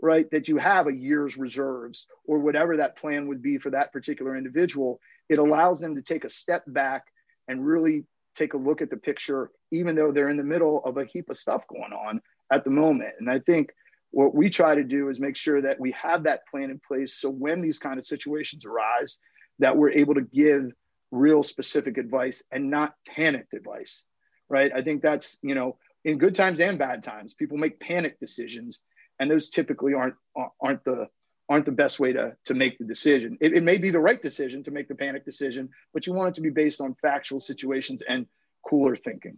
right, 0.01 0.29
that 0.31 0.47
you 0.47 0.57
have 0.57 0.87
a 0.87 0.93
year's 0.93 1.37
reserves 1.37 2.05
or 2.25 2.39
whatever 2.39 2.77
that 2.77 2.97
plan 2.97 3.27
would 3.27 3.41
be 3.41 3.57
for 3.57 3.69
that 3.71 3.93
particular 3.93 4.35
individual, 4.35 4.99
it 5.29 5.39
allows 5.39 5.79
them 5.79 5.95
to 5.95 6.01
take 6.01 6.25
a 6.25 6.29
step 6.29 6.63
back 6.67 7.03
and 7.47 7.65
really 7.65 8.05
take 8.37 8.53
a 8.53 8.57
look 8.57 8.81
at 8.81 8.89
the 8.89 8.97
picture, 8.97 9.51
even 9.71 9.95
though 9.95 10.11
they're 10.11 10.29
in 10.29 10.37
the 10.37 10.43
middle 10.43 10.83
of 10.85 10.97
a 10.97 11.05
heap 11.05 11.29
of 11.29 11.37
stuff 11.37 11.63
going 11.67 11.93
on 11.93 12.21
at 12.51 12.63
the 12.63 12.69
moment. 12.69 13.13
And 13.19 13.29
I 13.29 13.39
think 13.39 13.71
what 14.11 14.33
we 14.33 14.49
try 14.49 14.75
to 14.75 14.83
do 14.83 15.09
is 15.09 15.19
make 15.19 15.35
sure 15.35 15.61
that 15.61 15.79
we 15.79 15.91
have 15.91 16.23
that 16.23 16.47
plan 16.49 16.69
in 16.69 16.79
place 16.79 17.15
so 17.19 17.29
when 17.29 17.61
these 17.61 17.79
kind 17.79 17.99
of 17.99 18.05
situations 18.05 18.65
arise, 18.65 19.17
that 19.59 19.75
we're 19.75 19.91
able 19.91 20.13
to 20.15 20.21
give 20.21 20.71
real 21.11 21.43
specific 21.43 21.97
advice 21.97 22.43
and 22.51 22.69
not 22.69 22.93
panicked 23.07 23.53
advice 23.53 24.05
right 24.49 24.71
i 24.75 24.81
think 24.81 25.01
that's 25.01 25.37
you 25.41 25.55
know 25.55 25.77
in 26.03 26.17
good 26.17 26.35
times 26.35 26.59
and 26.59 26.77
bad 26.77 27.01
times 27.01 27.33
people 27.33 27.57
make 27.57 27.79
panic 27.79 28.19
decisions 28.19 28.81
and 29.19 29.31
those 29.31 29.49
typically 29.49 29.93
aren't 29.93 30.15
aren't 30.61 30.83
the 30.83 31.07
aren't 31.49 31.65
the 31.65 31.71
best 31.71 31.99
way 31.99 32.13
to 32.13 32.35
to 32.45 32.53
make 32.53 32.77
the 32.77 32.85
decision. 32.85 33.37
It, 33.41 33.53
it 33.53 33.63
may 33.63 33.77
be 33.77 33.89
the 33.89 33.99
right 33.99 34.21
decision 34.21 34.63
to 34.63 34.71
make 34.71 34.87
the 34.87 34.95
panic 34.95 35.25
decision 35.25 35.69
but 35.93 36.05
you 36.05 36.13
want 36.13 36.29
it 36.29 36.35
to 36.35 36.41
be 36.41 36.49
based 36.49 36.81
on 36.81 36.95
factual 37.01 37.39
situations 37.39 38.03
and 38.07 38.25
cooler 38.67 38.95
thinking. 38.95 39.37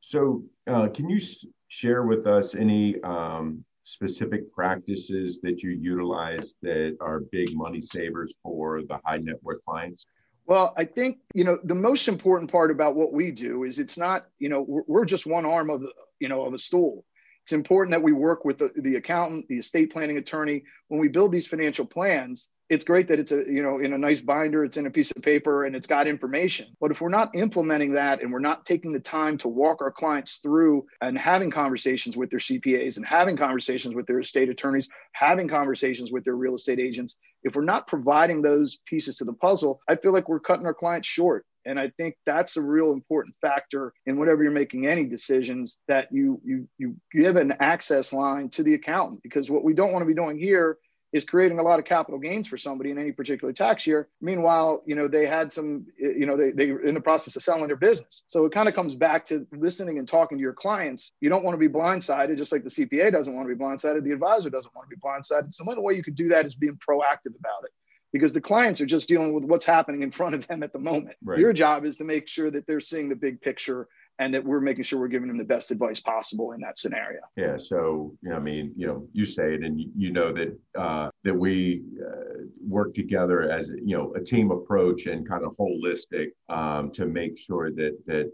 So 0.00 0.44
uh, 0.66 0.88
can 0.88 1.08
you 1.10 1.20
share 1.68 2.04
with 2.04 2.26
us 2.26 2.54
any 2.54 3.00
um, 3.02 3.64
specific 3.82 4.52
practices 4.52 5.40
that 5.42 5.62
you 5.62 5.70
utilize 5.70 6.54
that 6.62 6.96
are 7.00 7.20
big 7.20 7.54
money 7.54 7.80
savers 7.80 8.34
for 8.42 8.82
the 8.82 9.00
high 9.04 9.18
net 9.18 9.36
worth 9.42 9.64
clients? 9.64 10.06
Well, 10.46 10.72
I 10.78 10.84
think 10.84 11.18
you 11.34 11.44
know 11.44 11.58
the 11.64 11.74
most 11.74 12.08
important 12.08 12.50
part 12.50 12.70
about 12.70 12.94
what 12.94 13.12
we 13.12 13.30
do 13.30 13.64
is 13.64 13.78
it's 13.78 13.98
not 13.98 14.26
you 14.38 14.48
know 14.48 14.62
we're, 14.62 14.82
we're 14.86 15.04
just 15.04 15.26
one 15.26 15.44
arm 15.44 15.68
of 15.68 15.82
the 15.82 15.90
you 16.20 16.28
know 16.28 16.46
of 16.46 16.54
a 16.54 16.58
stool. 16.58 17.04
It's 17.48 17.54
important 17.54 17.92
that 17.92 18.02
we 18.02 18.12
work 18.12 18.44
with 18.44 18.58
the, 18.58 18.70
the 18.76 18.96
accountant, 18.96 19.48
the 19.48 19.56
estate 19.56 19.90
planning 19.90 20.18
attorney. 20.18 20.64
When 20.88 21.00
we 21.00 21.08
build 21.08 21.32
these 21.32 21.46
financial 21.46 21.86
plans 21.86 22.50
it's 22.68 22.84
great 22.84 23.08
that 23.08 23.18
it's 23.18 23.32
a 23.32 23.44
you 23.50 23.62
know 23.62 23.78
in 23.78 23.94
a 23.94 23.98
nice 23.98 24.20
binder 24.20 24.62
it's 24.62 24.76
in 24.76 24.86
a 24.86 24.90
piece 24.90 25.10
of 25.12 25.22
paper 25.22 25.64
and 25.64 25.74
it's 25.74 25.86
got 25.86 26.06
information. 26.06 26.66
But 26.80 26.90
if 26.90 27.00
we're 27.00 27.08
not 27.08 27.34
implementing 27.34 27.92
that 27.92 28.20
and 28.20 28.30
we're 28.30 28.40
not 28.40 28.66
taking 28.66 28.92
the 28.92 29.00
time 29.00 29.38
to 29.38 29.48
walk 29.48 29.80
our 29.80 29.90
clients 29.90 30.36
through 30.42 30.84
and 31.00 31.16
having 31.16 31.50
conversations 31.50 32.16
with 32.16 32.28
their 32.28 32.38
cpas 32.38 32.98
and 32.98 33.06
having 33.06 33.38
conversations 33.38 33.94
with 33.94 34.06
their 34.06 34.20
estate 34.20 34.50
attorneys 34.50 34.88
having 35.12 35.48
conversations 35.48 36.12
with 36.12 36.24
their 36.24 36.36
real 36.36 36.54
estate 36.54 36.78
agents 36.78 37.16
if 37.44 37.56
we're 37.56 37.62
not 37.62 37.86
providing 37.86 38.42
those 38.42 38.80
pieces 38.86 39.16
to 39.16 39.24
the 39.24 39.32
puzzle 39.32 39.80
i 39.88 39.96
feel 39.96 40.12
like 40.12 40.28
we're 40.28 40.38
cutting 40.38 40.66
our 40.66 40.74
clients 40.74 41.08
short 41.08 41.46
and 41.68 41.78
i 41.78 41.88
think 41.96 42.16
that's 42.26 42.56
a 42.56 42.62
real 42.62 42.92
important 42.92 43.34
factor 43.40 43.92
in 44.06 44.18
whatever 44.18 44.42
you're 44.42 44.52
making 44.52 44.86
any 44.86 45.04
decisions 45.04 45.78
that 45.88 46.08
you 46.10 46.40
you 46.44 46.68
you 46.78 46.96
give 47.12 47.36
an 47.36 47.54
access 47.60 48.12
line 48.12 48.48
to 48.48 48.62
the 48.62 48.74
accountant 48.74 49.22
because 49.22 49.50
what 49.50 49.64
we 49.64 49.74
don't 49.74 49.92
want 49.92 50.02
to 50.02 50.06
be 50.06 50.14
doing 50.14 50.38
here 50.38 50.78
is 51.12 51.24
creating 51.24 51.58
a 51.58 51.62
lot 51.62 51.78
of 51.78 51.84
capital 51.84 52.20
gains 52.20 52.46
for 52.46 52.58
somebody 52.58 52.90
in 52.90 52.98
any 52.98 53.12
particular 53.12 53.52
tax 53.52 53.86
year. 53.86 54.08
Meanwhile, 54.20 54.82
you 54.84 54.94
know, 54.94 55.08
they 55.08 55.26
had 55.26 55.50
some, 55.50 55.86
you 55.96 56.26
know, 56.26 56.36
they, 56.36 56.50
they 56.50 56.70
in 56.70 56.94
the 56.94 57.00
process 57.00 57.34
of 57.34 57.42
selling 57.42 57.66
their 57.66 57.76
business. 57.76 58.24
So 58.28 58.44
it 58.44 58.52
kind 58.52 58.68
of 58.68 58.74
comes 58.74 58.94
back 58.94 59.24
to 59.26 59.46
listening 59.52 59.98
and 59.98 60.06
talking 60.06 60.36
to 60.36 60.42
your 60.42 60.52
clients. 60.52 61.12
You 61.20 61.30
don't 61.30 61.44
want 61.44 61.54
to 61.54 61.58
be 61.58 61.72
blindsided, 61.72 62.36
just 62.36 62.52
like 62.52 62.62
the 62.62 62.70
CPA 62.70 63.10
doesn't 63.10 63.34
want 63.34 63.48
to 63.48 63.54
be 63.54 63.62
blindsided. 63.62 64.04
The 64.04 64.12
advisor 64.12 64.50
doesn't 64.50 64.74
want 64.74 64.88
to 64.90 64.94
be 64.94 65.00
blindsided. 65.00 65.54
So 65.54 65.64
one 65.64 65.82
way 65.82 65.94
you 65.94 66.02
could 66.02 66.14
do 66.14 66.28
that 66.28 66.44
is 66.44 66.54
being 66.54 66.78
proactive 66.86 67.34
about 67.38 67.64
it 67.64 67.70
because 68.12 68.32
the 68.32 68.40
clients 68.40 68.80
are 68.80 68.86
just 68.86 69.08
dealing 69.08 69.34
with 69.34 69.44
what's 69.44 69.64
happening 69.64 70.02
in 70.02 70.10
front 70.10 70.34
of 70.34 70.46
them 70.46 70.62
at 70.62 70.72
the 70.72 70.78
moment. 70.78 71.16
Right. 71.22 71.38
Your 71.38 71.52
job 71.52 71.84
is 71.84 71.96
to 71.98 72.04
make 72.04 72.28
sure 72.28 72.50
that 72.50 72.66
they're 72.66 72.80
seeing 72.80 73.08
the 73.08 73.16
big 73.16 73.40
picture 73.40 73.88
and 74.18 74.34
that 74.34 74.44
we're 74.44 74.60
making 74.60 74.82
sure 74.82 74.98
we're 74.98 75.08
giving 75.08 75.28
them 75.28 75.38
the 75.38 75.44
best 75.44 75.70
advice 75.70 76.00
possible 76.00 76.52
in 76.52 76.60
that 76.60 76.78
scenario. 76.78 77.20
Yeah. 77.36 77.56
So, 77.56 78.14
you 78.22 78.30
know, 78.30 78.36
I 78.36 78.40
mean, 78.40 78.72
you 78.76 78.86
know, 78.86 79.06
you 79.12 79.24
say 79.24 79.54
it, 79.54 79.62
and 79.62 79.80
you 79.96 80.12
know 80.12 80.32
that 80.32 80.58
uh, 80.76 81.10
that 81.24 81.34
we 81.34 81.84
uh, 82.04 82.44
work 82.66 82.94
together 82.94 83.42
as 83.42 83.68
you 83.68 83.96
know 83.96 84.12
a 84.14 84.20
team 84.20 84.50
approach 84.50 85.06
and 85.06 85.28
kind 85.28 85.44
of 85.44 85.56
holistic 85.56 86.30
um, 86.48 86.90
to 86.92 87.06
make 87.06 87.38
sure 87.38 87.70
that 87.70 87.96
that 88.06 88.30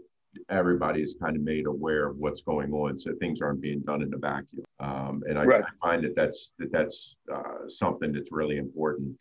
everybody 0.49 1.01
is 1.01 1.15
kind 1.21 1.35
of 1.35 1.41
made 1.41 1.65
aware 1.65 2.07
of 2.07 2.17
what's 2.17 2.41
going 2.41 2.73
on, 2.73 2.97
so 2.97 3.13
things 3.19 3.41
aren't 3.41 3.61
being 3.61 3.81
done 3.81 4.01
in 4.01 4.13
a 4.13 4.17
vacuum. 4.17 4.63
Um, 4.79 5.23
and 5.29 5.37
I, 5.37 5.43
right. 5.43 5.63
I, 5.63 5.87
find 5.87 6.03
that 6.03 6.15
that's 6.15 6.53
that 6.59 6.71
that's 6.71 7.15
uh, 7.33 7.67
something 7.67 8.11
that's 8.11 8.31
really 8.31 8.57
important. 8.57 9.15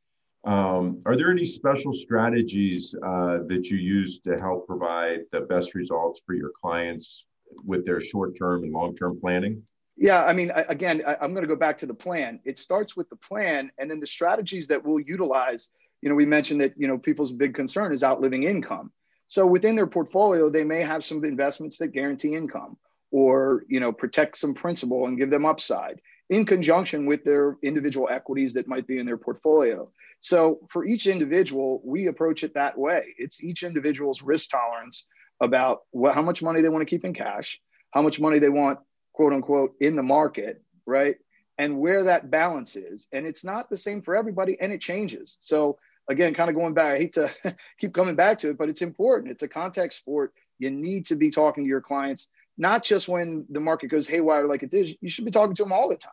Um, 0.44 1.00
are 1.06 1.16
there 1.16 1.30
any 1.30 1.44
special 1.44 1.92
strategies 1.92 2.94
uh, 3.02 3.38
that 3.46 3.70
you 3.70 3.78
use 3.78 4.20
to 4.20 4.36
help 4.36 4.66
provide 4.66 5.20
the 5.32 5.40
best 5.42 5.74
results 5.74 6.22
for 6.24 6.34
your 6.34 6.50
clients 6.60 7.26
with 7.64 7.86
their 7.86 8.00
short-term 8.00 8.62
and 8.64 8.72
long-term 8.72 9.20
planning? 9.20 9.62
Yeah, 9.96 10.24
I 10.24 10.32
mean, 10.32 10.52
again, 10.68 11.02
I'm 11.20 11.32
going 11.32 11.44
to 11.44 11.48
go 11.48 11.56
back 11.56 11.78
to 11.78 11.86
the 11.86 11.94
plan. 11.94 12.40
It 12.44 12.58
starts 12.58 12.96
with 12.96 13.08
the 13.08 13.16
plan, 13.16 13.70
and 13.78 13.90
then 13.90 14.00
the 14.00 14.06
strategies 14.06 14.66
that 14.68 14.84
we'll 14.84 15.00
utilize. 15.00 15.70
You 16.02 16.10
know, 16.10 16.16
we 16.16 16.26
mentioned 16.26 16.60
that 16.60 16.74
you 16.76 16.88
know 16.88 16.98
people's 16.98 17.30
big 17.30 17.54
concern 17.54 17.92
is 17.92 18.02
outliving 18.02 18.42
income. 18.42 18.92
So 19.28 19.46
within 19.46 19.76
their 19.76 19.86
portfolio, 19.86 20.50
they 20.50 20.64
may 20.64 20.82
have 20.82 21.04
some 21.04 21.24
investments 21.24 21.78
that 21.78 21.92
guarantee 21.92 22.34
income, 22.34 22.76
or 23.12 23.64
you 23.68 23.78
know, 23.78 23.92
protect 23.92 24.36
some 24.36 24.52
principal 24.52 25.06
and 25.06 25.16
give 25.16 25.30
them 25.30 25.46
upside 25.46 26.00
in 26.30 26.46
conjunction 26.46 27.06
with 27.06 27.24
their 27.24 27.56
individual 27.62 28.08
equities 28.10 28.54
that 28.54 28.68
might 28.68 28.86
be 28.86 28.98
in 28.98 29.06
their 29.06 29.16
portfolio. 29.16 29.90
So 30.20 30.60
for 30.70 30.86
each 30.86 31.06
individual, 31.06 31.82
we 31.84 32.06
approach 32.06 32.44
it 32.44 32.54
that 32.54 32.78
way. 32.78 33.14
It's 33.18 33.44
each 33.44 33.62
individual's 33.62 34.22
risk 34.22 34.50
tolerance 34.50 35.06
about 35.40 35.82
what, 35.90 36.14
how 36.14 36.22
much 36.22 36.42
money 36.42 36.62
they 36.62 36.68
want 36.70 36.80
to 36.82 36.90
keep 36.90 37.04
in 37.04 37.12
cash, 37.12 37.60
how 37.90 38.00
much 38.00 38.18
money 38.18 38.38
they 38.38 38.48
want, 38.48 38.78
quote 39.12 39.32
unquote, 39.32 39.74
in 39.80 39.96
the 39.96 40.02
market, 40.02 40.62
right? 40.86 41.16
And 41.58 41.78
where 41.78 42.04
that 42.04 42.30
balance 42.30 42.74
is. 42.74 43.06
And 43.12 43.26
it's 43.26 43.44
not 43.44 43.68
the 43.68 43.76
same 43.76 44.00
for 44.00 44.16
everybody 44.16 44.56
and 44.60 44.72
it 44.72 44.80
changes. 44.80 45.36
So 45.40 45.78
again, 46.08 46.34
kind 46.34 46.48
of 46.48 46.56
going 46.56 46.74
back, 46.74 46.94
I 46.94 46.98
hate 46.98 47.12
to 47.14 47.30
keep 47.78 47.92
coming 47.92 48.16
back 48.16 48.38
to 48.38 48.50
it, 48.50 48.58
but 48.58 48.68
it's 48.68 48.82
important. 48.82 49.30
It's 49.30 49.42
a 49.42 49.48
contact 49.48 49.94
sport. 49.94 50.32
You 50.58 50.70
need 50.70 51.06
to 51.06 51.16
be 51.16 51.30
talking 51.30 51.64
to 51.64 51.68
your 51.68 51.80
clients, 51.80 52.28
not 52.56 52.84
just 52.84 53.08
when 53.08 53.46
the 53.50 53.60
market 53.60 53.88
goes 53.88 54.06
haywire 54.08 54.46
like 54.46 54.62
it 54.62 54.70
did. 54.70 54.96
You 55.00 55.10
should 55.10 55.24
be 55.24 55.30
talking 55.30 55.54
to 55.56 55.62
them 55.62 55.72
all 55.72 55.88
the 55.88 55.96
time 55.96 56.12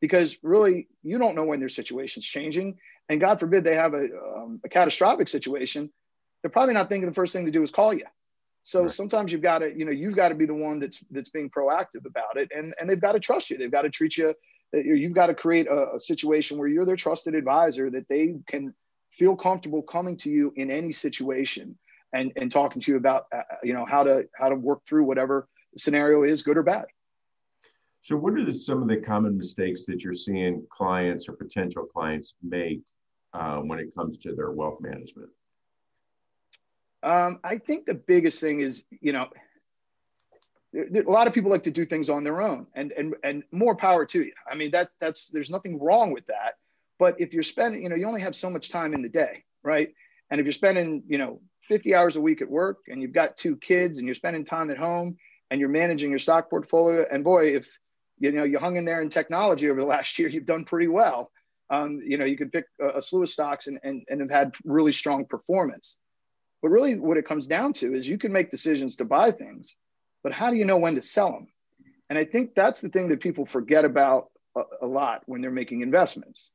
because 0.00 0.36
really 0.42 0.88
you 1.02 1.18
don't 1.18 1.34
know 1.34 1.44
when 1.44 1.60
their 1.60 1.68
situation's 1.68 2.26
changing 2.26 2.76
and 3.08 3.20
God 3.20 3.38
forbid 3.38 3.64
they 3.64 3.76
have 3.76 3.94
a, 3.94 4.08
um, 4.36 4.60
a 4.64 4.68
catastrophic 4.68 5.28
situation, 5.28 5.90
they're 6.42 6.50
probably 6.50 6.74
not 6.74 6.88
thinking 6.88 7.08
the 7.08 7.14
first 7.14 7.32
thing 7.32 7.46
to 7.46 7.52
do 7.52 7.62
is 7.62 7.70
call 7.70 7.94
you. 7.94 8.04
So 8.62 8.82
right. 8.82 8.92
sometimes 8.92 9.30
you've 9.30 9.42
got 9.42 9.60
to, 9.60 9.72
you 9.76 9.84
know, 9.84 9.92
you've 9.92 10.16
got 10.16 10.30
to 10.30 10.34
be 10.34 10.46
the 10.46 10.54
one 10.54 10.80
that's 10.80 10.98
that's 11.12 11.30
being 11.30 11.50
proactive 11.50 12.04
about 12.04 12.36
it, 12.36 12.50
and 12.54 12.74
and 12.80 12.90
they've 12.90 13.00
got 13.00 13.12
to 13.12 13.20
trust 13.20 13.48
you. 13.48 13.58
They've 13.58 13.70
got 13.70 13.82
to 13.82 13.90
treat 13.90 14.16
you. 14.16 14.34
You've 14.72 15.14
got 15.14 15.28
to 15.28 15.34
create 15.34 15.68
a, 15.68 15.94
a 15.94 16.00
situation 16.00 16.58
where 16.58 16.66
you're 16.66 16.84
their 16.84 16.96
trusted 16.96 17.36
advisor 17.36 17.90
that 17.90 18.08
they 18.08 18.34
can 18.48 18.74
feel 19.12 19.36
comfortable 19.36 19.82
coming 19.82 20.16
to 20.18 20.30
you 20.30 20.52
in 20.56 20.72
any 20.72 20.92
situation 20.92 21.78
and 22.12 22.32
and 22.34 22.50
talking 22.50 22.82
to 22.82 22.90
you 22.90 22.96
about, 22.96 23.26
uh, 23.32 23.42
you 23.62 23.72
know, 23.72 23.86
how 23.86 24.02
to 24.02 24.24
how 24.36 24.48
to 24.48 24.56
work 24.56 24.80
through 24.88 25.04
whatever 25.04 25.48
scenario 25.76 26.24
is, 26.24 26.42
good 26.42 26.56
or 26.56 26.62
bad. 26.62 26.86
So, 28.02 28.16
what 28.16 28.34
are 28.34 28.50
some 28.52 28.82
of 28.82 28.88
the 28.88 28.98
common 28.98 29.36
mistakes 29.36 29.84
that 29.86 30.04
you're 30.04 30.14
seeing 30.14 30.64
clients 30.70 31.28
or 31.28 31.32
potential 31.32 31.84
clients 31.84 32.34
make 32.42 32.80
uh, 33.32 33.56
when 33.58 33.78
it 33.78 33.94
comes 33.96 34.16
to 34.18 34.34
their 34.34 34.52
wealth 34.52 34.80
management? 34.80 35.28
Um, 37.02 37.40
I 37.44 37.58
think 37.58 37.86
the 37.86 37.94
biggest 37.94 38.40
thing 38.40 38.60
is, 38.60 38.84
you 39.00 39.12
know, 39.12 39.28
a 40.74 41.10
lot 41.10 41.26
of 41.26 41.32
people 41.32 41.50
like 41.50 41.62
to 41.64 41.70
do 41.70 41.84
things 41.84 42.10
on 42.10 42.22
their 42.22 42.42
own, 42.42 42.66
and 42.74 42.92
and 42.92 43.14
and 43.24 43.42
more 43.50 43.74
power 43.74 44.04
to 44.06 44.22
you. 44.22 44.32
I 44.50 44.54
mean, 44.54 44.70
that 44.72 44.90
that's 45.00 45.28
there's 45.28 45.50
nothing 45.50 45.80
wrong 45.80 46.12
with 46.12 46.26
that. 46.26 46.54
But 46.98 47.20
if 47.20 47.32
you're 47.32 47.42
spending, 47.42 47.82
you 47.82 47.88
know, 47.88 47.96
you 47.96 48.06
only 48.06 48.20
have 48.20 48.34
so 48.34 48.50
much 48.50 48.70
time 48.70 48.94
in 48.94 49.02
the 49.02 49.08
day, 49.08 49.44
right? 49.62 49.92
And 50.30 50.40
if 50.40 50.46
you're 50.46 50.52
spending, 50.52 51.02
you 51.06 51.18
know, 51.18 51.40
50 51.62 51.94
hours 51.94 52.16
a 52.16 52.20
week 52.20 52.40
at 52.40 52.50
work, 52.50 52.78
and 52.88 53.02
you've 53.02 53.12
got 53.12 53.36
two 53.36 53.56
kids, 53.56 53.98
and 53.98 54.06
you're 54.06 54.14
spending 54.14 54.44
time 54.44 54.70
at 54.70 54.78
home, 54.78 55.16
and 55.50 55.60
you're 55.60 55.68
managing 55.68 56.10
your 56.10 56.18
stock 56.18 56.50
portfolio, 56.50 57.04
and 57.10 57.22
boy, 57.24 57.54
if 57.54 57.70
you 58.18 58.32
know 58.32 58.44
you 58.44 58.58
hung 58.58 58.76
in 58.76 58.84
there 58.84 59.02
in 59.02 59.08
technology 59.08 59.68
over 59.70 59.80
the 59.80 59.86
last 59.86 60.18
year 60.18 60.28
you've 60.28 60.46
done 60.46 60.64
pretty 60.64 60.88
well. 60.88 61.30
Um, 61.68 62.00
you 62.04 62.16
know 62.16 62.24
you 62.24 62.36
could 62.36 62.52
pick 62.52 62.66
a, 62.80 62.98
a 62.98 63.02
slew 63.02 63.22
of 63.22 63.28
stocks 63.28 63.66
and, 63.66 63.78
and, 63.82 64.04
and 64.08 64.20
have 64.20 64.30
had 64.30 64.54
really 64.64 64.92
strong 64.92 65.24
performance. 65.26 65.96
But 66.62 66.70
really 66.70 66.98
what 66.98 67.16
it 67.16 67.26
comes 67.26 67.46
down 67.46 67.72
to 67.74 67.94
is 67.94 68.08
you 68.08 68.18
can 68.18 68.32
make 68.32 68.50
decisions 68.50 68.96
to 68.96 69.04
buy 69.04 69.30
things 69.30 69.74
but 70.26 70.32
how 70.32 70.50
do 70.50 70.56
you 70.56 70.64
know 70.64 70.76
when 70.76 70.96
to 70.96 71.02
sell 71.02 71.30
them 71.30 71.46
and 72.10 72.18
i 72.18 72.24
think 72.24 72.52
that's 72.56 72.80
the 72.80 72.88
thing 72.88 73.08
that 73.08 73.20
people 73.20 73.46
forget 73.46 73.84
about 73.84 74.26
a, 74.56 74.62
a 74.82 74.86
lot 74.86 75.22
when 75.26 75.40
they're 75.40 75.52
making 75.52 75.82
investments. 75.82 76.50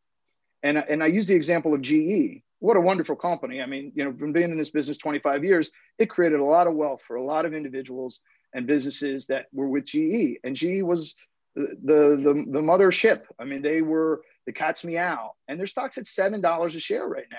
And, 0.62 0.78
and 0.78 1.02
i 1.02 1.08
use 1.08 1.28
the 1.28 1.36
example 1.36 1.74
of 1.74 1.82
ge 1.82 2.44
what 2.60 2.76
a 2.76 2.82
wonderful 2.82 3.16
company. 3.16 3.62
I 3.62 3.66
mean 3.66 3.94
you 3.96 4.04
know 4.04 4.14
from 4.14 4.34
being 4.34 4.52
in 4.52 4.58
this 4.58 4.72
business 4.72 4.98
25 4.98 5.46
years. 5.46 5.72
It 5.98 6.10
created 6.10 6.42
a 6.42 6.46
lot 6.46 6.68
of 6.68 6.76
wealth 6.76 7.02
for 7.08 7.16
a 7.16 7.24
lot 7.24 7.46
of 7.46 7.54
individuals 7.54 8.20
and 8.54 8.68
businesses 8.68 9.28
that 9.28 9.48
were 9.54 9.68
with 9.68 9.86
ge 9.86 10.38
and 10.44 10.56
ge 10.56 10.82
was 10.82 11.16
the 11.56 11.76
the 11.76 12.46
the 12.50 12.62
mother 12.62 12.92
ship. 12.92 13.28
I 13.40 13.46
mean, 13.46 13.62
they 13.62 13.82
were 13.82 14.22
the 14.46 14.54
cat's 14.54 14.84
meow, 14.84 15.34
and 15.48 15.60
their 15.60 15.68
stock's 15.68 15.98
at 15.98 16.08
seven 16.08 16.42
dollars 16.42 16.76
a 16.76 16.80
share 16.80 17.08
right 17.08 17.28
now. 17.32 17.38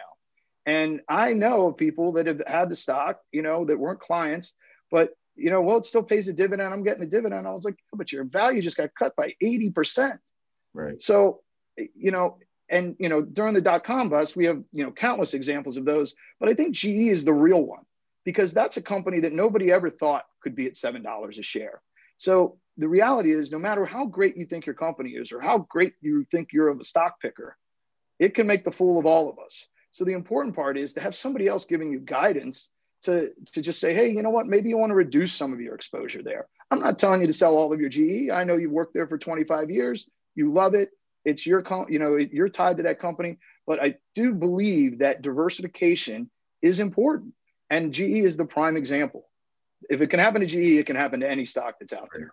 And 0.65 1.01
I 1.09 1.33
know 1.33 1.69
of 1.69 1.77
people 1.77 2.13
that 2.13 2.27
have 2.27 2.43
had 2.47 2.69
the 2.69 2.77
stock, 2.77 3.21
you 3.33 3.43
know, 3.43 3.65
that 3.65 3.79
weren't 3.79 4.01
clients, 4.01 4.55
but 4.91 5.11
you 5.35 5.51
know, 5.51 5.63
well, 5.63 5.79
it 5.79 5.87
still 5.87 6.03
pays 6.03 6.29
a 6.29 6.33
dividend. 6.33 6.73
I'm 6.73 6.85
getting 6.85 7.03
a 7.03 7.07
dividend. 7.07 7.49
I 7.49 7.53
was 7.53 7.65
like, 7.65 7.77
but 7.95 8.13
your 8.13 8.25
value 8.25 8.63
just 8.63 8.77
got 8.77 8.95
cut 8.95 9.17
by 9.17 9.35
80%. 9.43 10.19
Right. 10.75 11.03
So, 11.03 11.41
you 11.77 12.11
know, 12.11 12.39
and 12.69 12.97
you 12.99 13.09
know, 13.09 13.23
during 13.23 13.55
the 13.55 13.61
dot 13.61 13.85
com 13.85 14.09
bust, 14.09 14.37
we 14.37 14.47
have, 14.47 14.63
you 14.73 14.85
know, 14.85 14.93
countless 14.93 15.35
examples 15.35 15.77
of 15.77 15.85
those. 15.85 16.15
But 16.39 16.49
I 16.49 16.55
think 16.55 16.75
GE 16.75 16.87
is 16.87 17.25
the 17.25 17.33
real 17.35 17.63
one 17.63 17.85
because 18.25 18.53
that's 18.53 18.77
a 18.77 18.83
company 18.83 19.21
that 19.21 19.33
nobody 19.33 19.73
ever 19.73 19.91
thought 19.91 20.25
could 20.43 20.55
be 20.55 20.67
at 20.67 20.77
seven 20.77 21.03
dollars 21.03 21.39
a 21.39 21.43
share. 21.43 21.83
So 22.19 22.59
the 22.77 22.89
reality 22.89 23.33
is 23.33 23.51
no 23.51 23.59
matter 23.59 23.85
how 23.85 24.07
great 24.07 24.37
you 24.37 24.47
think 24.47 24.67
your 24.67 24.75
company 24.75 25.11
is 25.11 25.33
or 25.33 25.41
how 25.41 25.67
great 25.69 25.95
you 26.01 26.25
think 26.31 26.53
you're 26.53 26.69
of 26.69 26.81
a 26.81 26.85
stock 26.85 27.21
picker 27.21 27.57
it 28.23 28.35
can 28.37 28.47
make 28.47 28.65
the 28.65 28.71
fool 28.71 29.01
of 29.01 29.07
all 29.07 29.29
of 29.29 29.39
us. 29.45 29.67
So 29.91 30.05
the 30.05 30.13
important 30.13 30.55
part 30.55 30.79
is 30.79 30.93
to 30.93 31.01
have 31.01 31.17
somebody 31.17 31.49
else 31.49 31.65
giving 31.65 31.91
you 31.91 31.99
guidance 31.99 32.69
to, 33.03 33.33
to 33.53 33.61
just 33.61 33.81
say 33.81 33.95
hey 33.95 34.11
you 34.11 34.23
know 34.23 34.31
what? 34.31 34.47
Maybe 34.47 34.69
you 34.69 34.79
want 34.79 34.91
to 34.91 34.95
reduce 34.95 35.35
some 35.35 35.53
of 35.53 35.61
your 35.61 35.75
exposure 35.75 36.23
there. 36.23 36.47
I'm 36.71 36.81
not 36.81 37.01
telling 37.01 37.21
you 37.21 37.27
to 37.27 37.33
sell 37.33 37.57
all 37.57 37.73
of 37.73 37.81
your 37.81 37.91
ge 37.91 38.31
i 38.33 38.45
know 38.45 38.57
you've 38.57 38.71
worked 38.71 38.95
there 38.95 39.09
for 39.09 39.19
25 39.19 39.71
years. 39.71 40.09
You 40.37 40.53
love 40.53 40.75
it. 40.75 40.91
It's 41.25 41.45
your 41.45 41.65
you 41.89 41.99
know 41.99 42.17
you're 42.17 42.49
tied 42.49 42.77
to 42.77 42.85
that 42.85 43.01
company. 43.01 43.39
But 43.67 43.83
i 43.83 43.97
do 44.15 44.33
believe 44.33 45.01
that 45.01 45.23
diversification 45.23 46.31
is 46.63 46.79
important 46.79 47.35
and 47.73 47.93
ge 47.93 48.01
is 48.29 48.37
the 48.37 48.45
prime 48.45 48.77
example 48.77 49.23
if 49.91 50.01
it 50.01 50.09
can 50.09 50.21
happen 50.21 50.41
to 50.41 50.47
ge 50.47 50.79
it 50.81 50.87
can 50.87 50.97
happen 50.97 51.21
to 51.21 51.29
any 51.29 51.45
stock 51.45 51.75
that's 51.81 51.93
out 51.93 52.09
there 52.15 52.33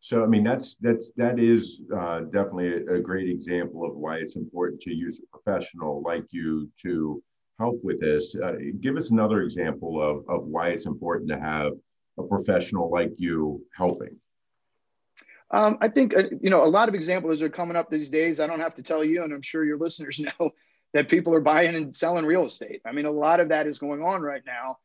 so, 0.00 0.22
I 0.22 0.26
mean, 0.26 0.44
that's 0.44 0.76
that's 0.76 1.10
that 1.16 1.40
is 1.40 1.82
uh, 1.94 2.20
definitely 2.20 2.68
a, 2.68 2.94
a, 2.94 3.00
great 3.00 3.28
example 3.28 3.84
of 3.84 3.96
why 3.96 4.18
it's 4.18 4.36
important 4.36 4.80
to 4.82 4.94
use 4.94 5.20
a 5.20 5.36
professional 5.36 6.02
like 6.02 6.24
you 6.30 6.70
to 6.82 7.22
help 7.58 7.80
with 7.82 8.00
this. 8.00 8.36
Uh, 8.36 8.54
give 8.80 8.96
us 8.96 9.10
another 9.10 9.42
example 9.42 10.00
of 10.00 10.24
of 10.28 10.46
why 10.46 10.68
it's 10.68 10.86
important 10.86 11.28
to 11.30 11.40
have 11.40 11.72
a 12.18 12.22
professional 12.22 12.90
like 12.90 13.12
you 13.16 13.64
helping. 13.76 14.16
Um, 15.50 15.78
I 15.80 15.88
think 15.88 16.16
uh, 16.16 16.24
you 16.40 16.50
know 16.50 16.64
a 16.64 16.66
lot 16.66 16.88
of 16.88 16.94
examples 16.94 17.42
are 17.42 17.48
coming 17.48 17.76
up 17.76 17.90
these 17.90 18.08
days. 18.08 18.38
I 18.38 18.46
don't 18.46 18.60
have 18.60 18.74
to 18.76 18.82
tell 18.84 19.02
you, 19.02 19.24
and 19.24 19.32
I'm 19.32 19.42
sure 19.42 19.64
your 19.64 19.78
listeners 19.78 20.20
know 20.40 20.50
that 20.94 21.08
people 21.08 21.34
are 21.34 21.40
buying 21.40 21.74
and 21.74 21.94
selling 21.94 22.24
real 22.24 22.46
estate. 22.46 22.80
I 22.86 22.92
mean, 22.92 23.06
a 23.06 23.10
lot 23.10 23.40
of 23.40 23.50
that 23.50 23.66
is 23.66 23.78
going 23.78 24.02
on 24.02 24.22
right 24.22 24.42
now. 24.46 24.78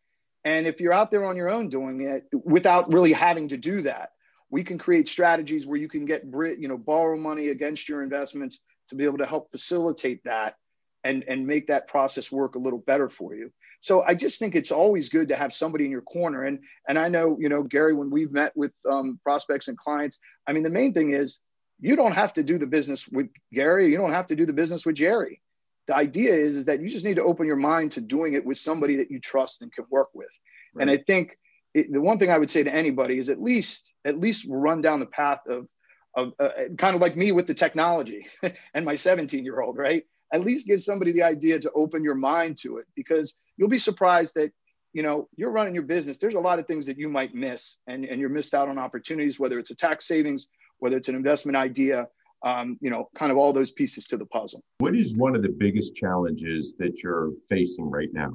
And 0.44 0.68
if 0.68 0.82
you're 0.82 0.94
out 0.94 1.12
there 1.12 1.26
on 1.26 1.38
your 1.38 1.50
own 1.50 1.70
doing 1.70 2.02
it 2.02 2.26
without 2.44 2.92
really 2.92 3.14
having 3.14 3.48
to 3.50 3.58
do 3.58 3.84
that, 3.84 4.10
we 4.54 4.64
can 4.64 4.78
create 4.78 5.08
strategies 5.08 5.66
where 5.66 5.80
you 5.80 5.90
can 5.90 6.06
get 6.06 6.24
you 6.24 6.68
know 6.68 6.78
borrow 6.78 7.18
money 7.18 7.48
against 7.48 7.90
your 7.90 8.04
investments 8.04 8.60
to 8.90 8.96
be 8.96 9.04
able 9.04 9.18
to 9.18 9.26
help 9.26 9.50
facilitate 9.50 10.24
that 10.26 10.56
and 11.04 11.24
and 11.28 11.46
make 11.46 11.68
that 11.68 11.88
process 11.88 12.32
work 12.32 12.54
a 12.54 12.60
little 12.60 12.80
better 12.80 13.10
for 13.10 13.34
you 13.34 13.52
so 13.82 14.04
i 14.04 14.14
just 14.14 14.38
think 14.38 14.56
it's 14.56 14.72
always 14.72 15.10
good 15.10 15.28
to 15.28 15.36
have 15.36 15.54
somebody 15.54 15.86
in 15.86 15.92
your 15.92 16.04
corner 16.04 16.44
and 16.44 16.60
and 16.88 17.00
i 17.00 17.08
know 17.08 17.36
you 17.40 17.50
know 17.50 17.64
gary 17.64 17.94
when 17.94 18.12
we've 18.12 18.32
met 18.32 18.56
with 18.56 18.72
um, 18.90 19.20
prospects 19.24 19.68
and 19.70 19.78
clients 19.78 20.20
i 20.48 20.54
mean 20.54 20.64
the 20.64 20.70
main 20.70 20.94
thing 20.94 21.14
is 21.14 21.40
you 21.80 21.96
don't 21.96 22.14
have 22.14 22.34
to 22.34 22.44
do 22.44 22.60
the 22.60 22.68
business 22.68 23.08
with 23.08 23.30
gary 23.52 23.90
you 23.90 23.98
don't 23.98 24.14
have 24.14 24.28
to 24.28 24.36
do 24.36 24.46
the 24.46 24.54
business 24.54 24.86
with 24.86 24.96
jerry 24.96 25.42
the 25.88 25.96
idea 25.96 26.34
is, 26.34 26.56
is 26.56 26.66
that 26.66 26.82
you 26.82 26.90
just 26.90 27.06
need 27.06 27.16
to 27.16 27.24
open 27.24 27.46
your 27.46 27.58
mind 27.58 27.92
to 27.92 28.02
doing 28.02 28.34
it 28.34 28.46
with 28.46 28.58
somebody 28.58 28.96
that 28.96 29.12
you 29.12 29.20
trust 29.20 29.62
and 29.62 29.72
can 29.74 29.86
work 29.90 30.10
with 30.14 30.30
right. 30.74 30.84
and 30.84 30.92
i 30.92 30.98
think 30.98 31.38
it, 31.74 31.92
the 31.92 32.02
one 32.02 32.20
thing 32.20 32.30
I 32.30 32.38
would 32.38 32.52
say 32.52 32.64
to 32.64 32.74
anybody 32.74 33.18
is 33.18 33.30
at 33.30 33.42
least 33.42 33.92
at 34.06 34.18
least 34.18 34.46
run 34.50 34.82
down 34.82 35.00
the 35.00 35.06
path 35.08 35.40
of 35.48 35.68
of 36.16 36.34
uh, 36.40 36.50
kind 36.78 36.96
of 36.96 37.02
like 37.02 37.18
me 37.18 37.32
with 37.32 37.48
the 37.48 37.54
technology 37.54 38.28
and 38.76 38.86
my 38.86 38.96
17 38.96 39.44
year 39.44 39.62
old, 39.62 39.78
right? 39.78 40.04
At 40.32 40.42
least 40.42 40.68
give 40.68 40.82
somebody 40.82 41.12
the 41.12 41.24
idea 41.24 41.60
to 41.60 41.72
open 41.72 42.04
your 42.04 42.16
mind 42.16 42.58
to 42.60 42.78
it 42.78 42.86
because 42.96 43.36
you'll 43.58 43.70
be 43.70 43.80
surprised 43.80 44.36
that 44.36 44.52
you 44.94 45.02
know 45.02 45.28
you're 45.36 45.52
running 45.52 45.74
your 45.74 45.84
business. 45.84 46.18
There's 46.18 46.36
a 46.36 46.40
lot 46.40 46.60
of 46.60 46.68
things 46.68 46.86
that 46.86 47.00
you 47.00 47.10
might 47.10 47.34
miss 47.34 47.78
and, 47.88 48.06
and 48.06 48.20
you're 48.20 48.30
missed 48.30 48.54
out 48.54 48.68
on 48.68 48.78
opportunities, 48.78 49.40
whether 49.40 49.58
it's 49.58 49.72
a 49.72 49.76
tax 49.76 50.08
savings, 50.08 50.50
whether 50.80 50.98
it's 50.98 51.10
an 51.10 51.16
investment 51.16 51.58
idea, 51.58 52.08
um, 52.44 52.78
you 52.82 52.90
know, 52.90 53.10
kind 53.16 53.32
of 53.32 53.38
all 53.38 53.54
those 53.54 53.72
pieces 53.72 54.06
to 54.08 54.18
the 54.18 54.26
puzzle. 54.26 54.64
What 54.80 54.96
is 54.96 55.14
one 55.14 55.36
of 55.36 55.42
the 55.42 55.50
biggest 55.50 55.96
challenges 55.96 56.76
that 56.78 57.02
you're 57.02 57.32
facing 57.50 57.90
right 57.90 58.10
now? 58.12 58.32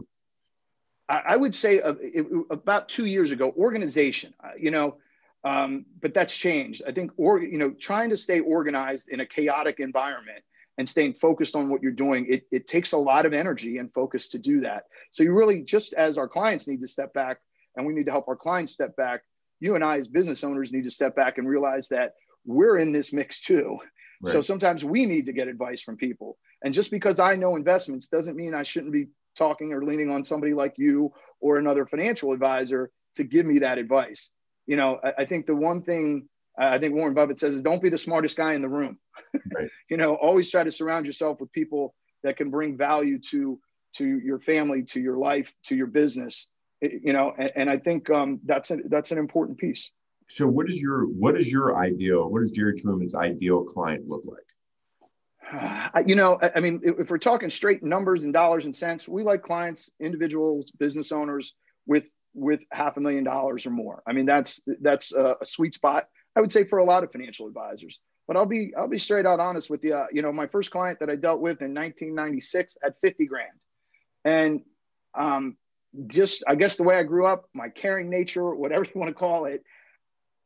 I, 1.11 1.37
would 1.37 1.55
say 1.55 1.81
uh, 1.81 1.94
it, 2.01 2.27
about 2.51 2.90
two 2.90 3.07
years 3.07 3.31
ago, 3.31 3.55
organization, 3.57 4.35
uh, 4.44 4.51
you 4.59 4.71
know, 4.71 4.99
um, 5.42 5.87
but 6.03 6.12
that's 6.12 6.37
changed. 6.37 6.83
I 6.87 6.92
think, 6.92 7.12
or 7.16 7.40
you 7.40 7.57
know, 7.57 7.71
trying 7.71 8.11
to 8.11 8.16
stay 8.16 8.40
organized 8.40 9.09
in 9.09 9.21
a 9.21 9.27
chaotic 9.27 9.81
environment 9.81 10.44
and 10.77 10.87
staying 10.87 11.14
focused 11.14 11.57
on 11.57 11.71
what 11.71 11.83
you're 11.83 11.92
doing, 11.92 12.27
it, 12.29 12.47
it 12.53 12.68
takes 12.68 12.92
a 12.92 12.99
lot 12.99 13.25
of 13.25 13.33
energy 13.33 13.79
and 13.79 13.92
focus 13.94 14.29
to 14.31 14.38
do 14.38 14.61
that. 14.61 14.85
So 15.11 15.23
you 15.23 15.33
really, 15.33 15.62
just 15.62 15.94
as 15.94 16.18
our 16.18 16.29
clients 16.29 16.68
need 16.68 16.83
to 16.83 16.88
step 16.88 17.14
back, 17.14 17.38
and 17.77 17.87
we 17.87 17.94
need 17.94 18.05
to 18.05 18.12
help 18.12 18.29
our 18.29 18.37
clients 18.37 18.75
step 18.75 18.94
back, 18.97 19.23
you 19.61 19.77
and 19.77 19.85
I 19.85 19.99
as 19.99 20.09
business 20.09 20.44
owners 20.44 20.73
need 20.73 20.85
to 20.85 20.90
step 20.90 21.16
back 21.16 21.38
and 21.38 21.49
realize 21.49 21.88
that 21.88 22.14
we're 22.44 22.79
in 22.79 22.92
this 22.92 23.12
mix 23.12 23.40
too. 23.40 23.79
Right. 24.20 24.33
So 24.33 24.40
sometimes 24.40 24.85
we 24.85 25.07
need 25.07 25.26
to 25.26 25.33
get 25.33 25.48
advice 25.48 25.83
from 25.83 25.96
people. 25.96 26.38
And 26.62 26.74
just 26.74 26.90
because 26.90 27.20
I 27.20 27.37
know 27.37 27.57
investments 27.57 28.09
doesn't 28.09 28.37
mean 28.37 28.54
I 28.54 28.64
shouldn't 28.64 28.92
be 28.92 29.07
talking 29.37 29.72
or 29.72 29.85
leaning 29.85 30.11
on 30.11 30.24
somebody 30.24 30.54
like 30.54 30.74
you 30.76 31.12
or 31.40 31.59
another 31.59 31.87
financial 31.87 32.33
advisor 32.33 32.90
to 33.14 33.24
give 33.24 33.46
me 33.46 33.61
that 33.61 33.78
advice. 33.78 34.31
You 34.66 34.76
know, 34.76 34.98
I, 35.02 35.22
I 35.22 35.24
think 35.24 35.46
the 35.46 35.54
one 35.54 35.83
thing 35.83 36.28
I 36.59 36.78
think 36.78 36.94
Warren 36.94 37.14
Buffett 37.14 37.38
says 37.38 37.54
is 37.54 37.62
don't 37.62 37.83
be 37.83 37.88
the 37.88 37.98
smartest 37.98 38.37
guy 38.37 38.54
in 38.54 38.62
the 38.62 38.68
room. 38.68 38.98
Right. 39.54 39.68
you 39.90 39.96
know, 39.96 40.14
always 40.14 40.50
try 40.50 40.62
to 40.62 40.70
surround 40.70 41.04
yourself 41.04 41.40
with 41.40 41.52
people 41.52 41.94
that 42.22 42.37
can 42.37 42.50
bring 42.50 42.76
value 42.76 43.18
to 43.31 43.59
to 43.96 44.18
your 44.20 44.38
family, 44.38 44.83
to 44.85 45.00
your 45.00 45.16
life, 45.16 45.52
to 45.64 45.76
your 45.76 45.87
business. 45.87 46.46
It, 46.81 47.02
you 47.04 47.12
know, 47.12 47.33
and, 47.37 47.50
and 47.57 47.70
I 47.70 47.78
think 47.78 48.09
um, 48.11 48.40
that's 48.44 48.70
a, 48.70 48.78
that's 48.88 49.11
an 49.11 49.18
important 49.18 49.59
piece. 49.59 49.90
So, 50.29 50.47
what 50.47 50.69
is 50.69 50.79
your 50.79 51.05
what 51.05 51.41
is 51.41 51.51
your 51.51 51.77
ideal? 51.77 52.29
What 52.29 52.41
does 52.43 52.53
Jerry 52.53 52.79
Truman's 52.79 53.14
ideal 53.14 53.64
client 53.64 54.09
look 54.09 54.25
like? 54.25 54.45
you 56.07 56.14
know, 56.14 56.38
I 56.55 56.61
mean, 56.61 56.81
if 56.85 57.11
we're 57.11 57.19
talking 57.19 57.51
straight 57.51 57.83
numbers 57.83 58.25
and 58.25 58.33
dollars 58.33 58.64
and 58.64 58.77
cents, 58.77 59.09
we 59.09 59.23
like 59.23 59.43
clients, 59.43 59.91
individuals, 60.01 60.71
business 60.79 61.12
owners 61.12 61.55
with 61.87 62.05
with 62.35 62.61
half 62.71 62.97
a 62.97 63.01
million 63.01 63.25
dollars 63.25 63.67
or 63.67 63.71
more. 63.71 64.03
I 64.07 64.12
mean, 64.12 64.27
that's 64.27 64.61
that's 64.81 65.12
a, 65.12 65.37
sweet 65.45 65.75
spot. 65.75 66.09
I 66.37 66.41
would 66.41 66.53
say 66.53 66.64
for 66.64 66.79
a 66.79 66.85
lot 66.85 67.05
of 67.05 67.11
financial 67.11 67.47
advisors. 67.47 67.99
But 68.27 68.37
I'll 68.37 68.47
be 68.47 68.73
I'll 68.77 68.88
be 68.88 68.99
straight 68.99 69.25
out 69.25 69.41
honest 69.41 69.71
with 69.71 69.83
you. 69.83 69.95
Uh, 69.95 70.07
you 70.12 70.21
know, 70.21 70.31
my 70.31 70.47
first 70.47 70.71
client 70.71 71.01
that 71.01 71.09
I 71.09 71.17
dealt 71.17 71.41
with 71.41 71.62
in 71.62 71.73
1996 71.73 72.77
at 72.85 72.97
50 73.01 73.25
grand, 73.25 73.49
and 74.27 74.61
um, 75.19 75.57
just 76.07 76.45
I 76.47 76.55
guess 76.55 76.77
the 76.77 76.83
way 76.83 76.97
I 76.97 77.05
grew 77.05 77.25
up, 77.25 77.49
my 77.55 77.71
caring 77.71 78.11
nature, 78.11 78.55
whatever 78.55 78.85
you 78.85 79.01
want 79.01 79.09
to 79.09 79.14
call 79.14 79.47
it, 79.47 79.64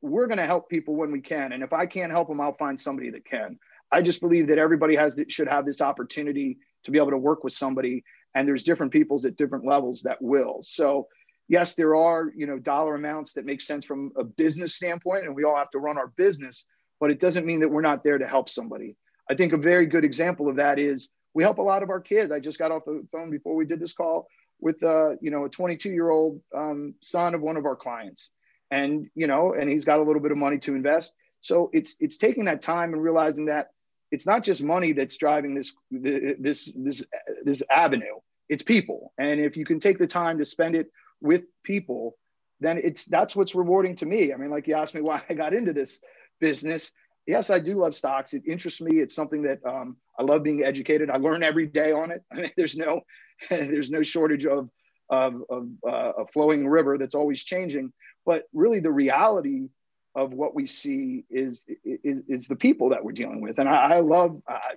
we're 0.03 0.27
going 0.27 0.38
to 0.38 0.47
help 0.47 0.69
people 0.69 0.97
when 0.97 1.12
we 1.12 1.21
can. 1.21 1.53
And 1.53 1.62
if 1.62 1.73
I 1.73 1.87
can't 1.87 2.12
help 2.12 2.29
them, 2.29 2.41
I'll 2.41 2.57
find 2.57 2.79
somebody 2.79 3.11
that 3.11 3.25
can. 3.25 3.59
I 3.91 4.03
just 4.03 4.21
believe 4.21 4.49
that 4.49 4.59
everybody 4.59 4.97
has 4.97 5.23
should 5.29 5.49
have 5.49 5.65
this 5.65 5.81
opportunity 5.81 6.59
to 6.85 6.91
be 6.91 6.99
able 6.99 7.11
to 7.11 7.19
work 7.19 7.45
with 7.45 7.53
somebody, 7.53 8.03
and 8.35 8.49
there's 8.49 8.65
different 8.65 8.93
peoples 8.93 9.25
at 9.25 9.37
different 9.37 9.65
levels 9.65 10.03
that 10.03 10.21
will. 10.21 10.59
So, 10.62 11.07
yes, 11.49 11.75
there 11.75 11.95
are 11.95 12.33
you 12.35 12.47
know 12.47 12.59
dollar 12.59 12.95
amounts 12.97 13.35
that 13.35 13.45
make 13.45 13.61
sense 13.61 13.85
from 13.87 14.11
a 14.17 14.25
business 14.25 14.75
standpoint, 14.75 15.27
and 15.27 15.37
we 15.37 15.45
all 15.45 15.57
have 15.57 15.71
to 15.73 15.79
run 15.79 15.99
our 15.99 16.09
business, 16.17 16.65
but 17.01 17.11
it 17.11 17.21
doesn't 17.21 17.47
mean 17.47 17.61
that 17.61 17.69
we're 17.69 17.83
not 17.83 18.03
there 18.03 18.19
to 18.19 18.27
help 18.27 18.49
somebody. 18.49 18.97
I 19.31 19.35
think 19.35 19.53
a 19.53 19.59
very 19.59 19.87
good 19.87 20.05
example 20.05 20.49
of 20.49 20.57
that 20.57 20.79
is 20.79 21.11
we 21.35 21.45
help 21.45 21.59
a 21.59 21.62
lot 21.62 21.83
of 21.83 21.91
our 21.91 22.01
kids. 22.01 22.33
I 22.33 22.41
just 22.41 22.59
got 22.59 22.73
off 22.73 22.85
the 22.87 23.07
phone 23.12 23.31
before 23.31 23.55
we 23.55 23.67
did 23.67 23.79
this 23.79 23.93
call 23.93 24.27
with 24.59 24.83
uh, 24.83 25.11
you 25.21 25.31
know 25.31 25.45
a 25.45 25.51
22 25.51 25.91
year 25.91 26.11
old 26.11 26.41
um, 26.57 26.95
son 27.03 27.35
of 27.35 27.43
one 27.43 27.59
of 27.59 27.67
our 27.67 27.77
clients 27.77 28.31
and 28.72 29.08
you 29.14 29.26
know 29.28 29.52
and 29.52 29.70
he's 29.70 29.85
got 29.85 30.00
a 30.00 30.02
little 30.02 30.22
bit 30.22 30.32
of 30.32 30.38
money 30.38 30.58
to 30.58 30.74
invest. 30.74 31.14
So 31.40 31.70
it's 31.72 31.96
it's 32.00 32.16
taking 32.16 32.46
that 32.46 32.62
time 32.62 32.94
and 32.94 33.02
realizing 33.02 33.46
that 33.46 33.68
it's 34.11 34.26
not 34.26 34.42
just 34.42 34.62
money 34.62 34.92
that's 34.92 35.16
driving 35.16 35.54
this 35.54 35.72
this 35.90 36.72
this 36.74 37.04
this 37.44 37.62
avenue. 37.70 38.18
It's 38.48 38.62
people. 38.62 39.12
And 39.18 39.40
if 39.40 39.56
you 39.56 39.64
can 39.64 39.78
take 39.78 39.98
the 39.98 40.06
time 40.06 40.38
to 40.38 40.44
spend 40.44 40.74
it 40.74 40.88
with 41.20 41.44
people 41.62 42.16
then 42.62 42.80
it's 42.82 43.04
that's 43.06 43.35
what's 43.35 43.54
rewarding 43.54 43.96
to 43.96 44.06
me. 44.06 44.32
I 44.32 44.37
mean 44.37 44.50
like 44.50 44.66
you 44.66 44.74
asked 44.74 44.94
me 44.94 45.00
why 45.00 45.22
i 45.28 45.35
got 45.35 45.52
into 45.52 45.72
this 45.72 46.00
business. 46.40 46.92
Yes 47.26 47.50
i 47.50 47.58
do 47.58 47.74
love 47.74 47.94
stocks. 47.94 48.32
It 48.35 48.42
interests 48.46 48.80
me. 48.80 49.00
It's 49.00 49.14
something 49.14 49.42
that 49.42 49.58
um, 49.66 49.96
i 50.18 50.22
love 50.22 50.42
being 50.42 50.64
educated. 50.64 51.11
I 51.11 51.16
learn 51.16 51.42
every 51.42 51.66
day 51.66 51.92
on 51.92 52.11
it. 52.11 52.22
I 52.32 52.37
mean, 52.40 52.50
there's 52.56 52.76
no 52.76 53.02
there's 53.50 53.90
no 53.90 54.02
shortage 54.02 54.46
of 54.46 54.70
of, 55.11 55.42
of 55.50 55.68
uh, 55.87 56.12
a 56.22 56.26
flowing 56.26 56.66
river 56.66 56.96
that's 56.96 57.14
always 57.14 57.44
changing. 57.44 57.92
But 58.24 58.44
really, 58.52 58.80
the 58.80 58.92
reality 58.92 59.68
of 60.14 60.32
what 60.32 60.54
we 60.54 60.66
see 60.66 61.24
is 61.30 61.64
is, 61.85 62.22
is 62.28 62.46
the 62.46 62.56
people 62.56 62.90
that 62.90 63.02
we're 63.02 63.12
dealing 63.12 63.40
with, 63.40 63.58
and 63.58 63.68
I, 63.68 63.96
I 63.96 64.00
love 64.00 64.40
I, 64.48 64.74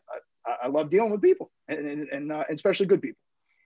I, 0.64 0.68
love 0.68 0.90
dealing 0.90 1.12
with 1.12 1.22
people, 1.22 1.52
and 1.68 1.88
and, 1.88 2.10
and 2.10 2.32
uh, 2.32 2.44
especially 2.50 2.86
good 2.86 3.02
people. 3.02 3.20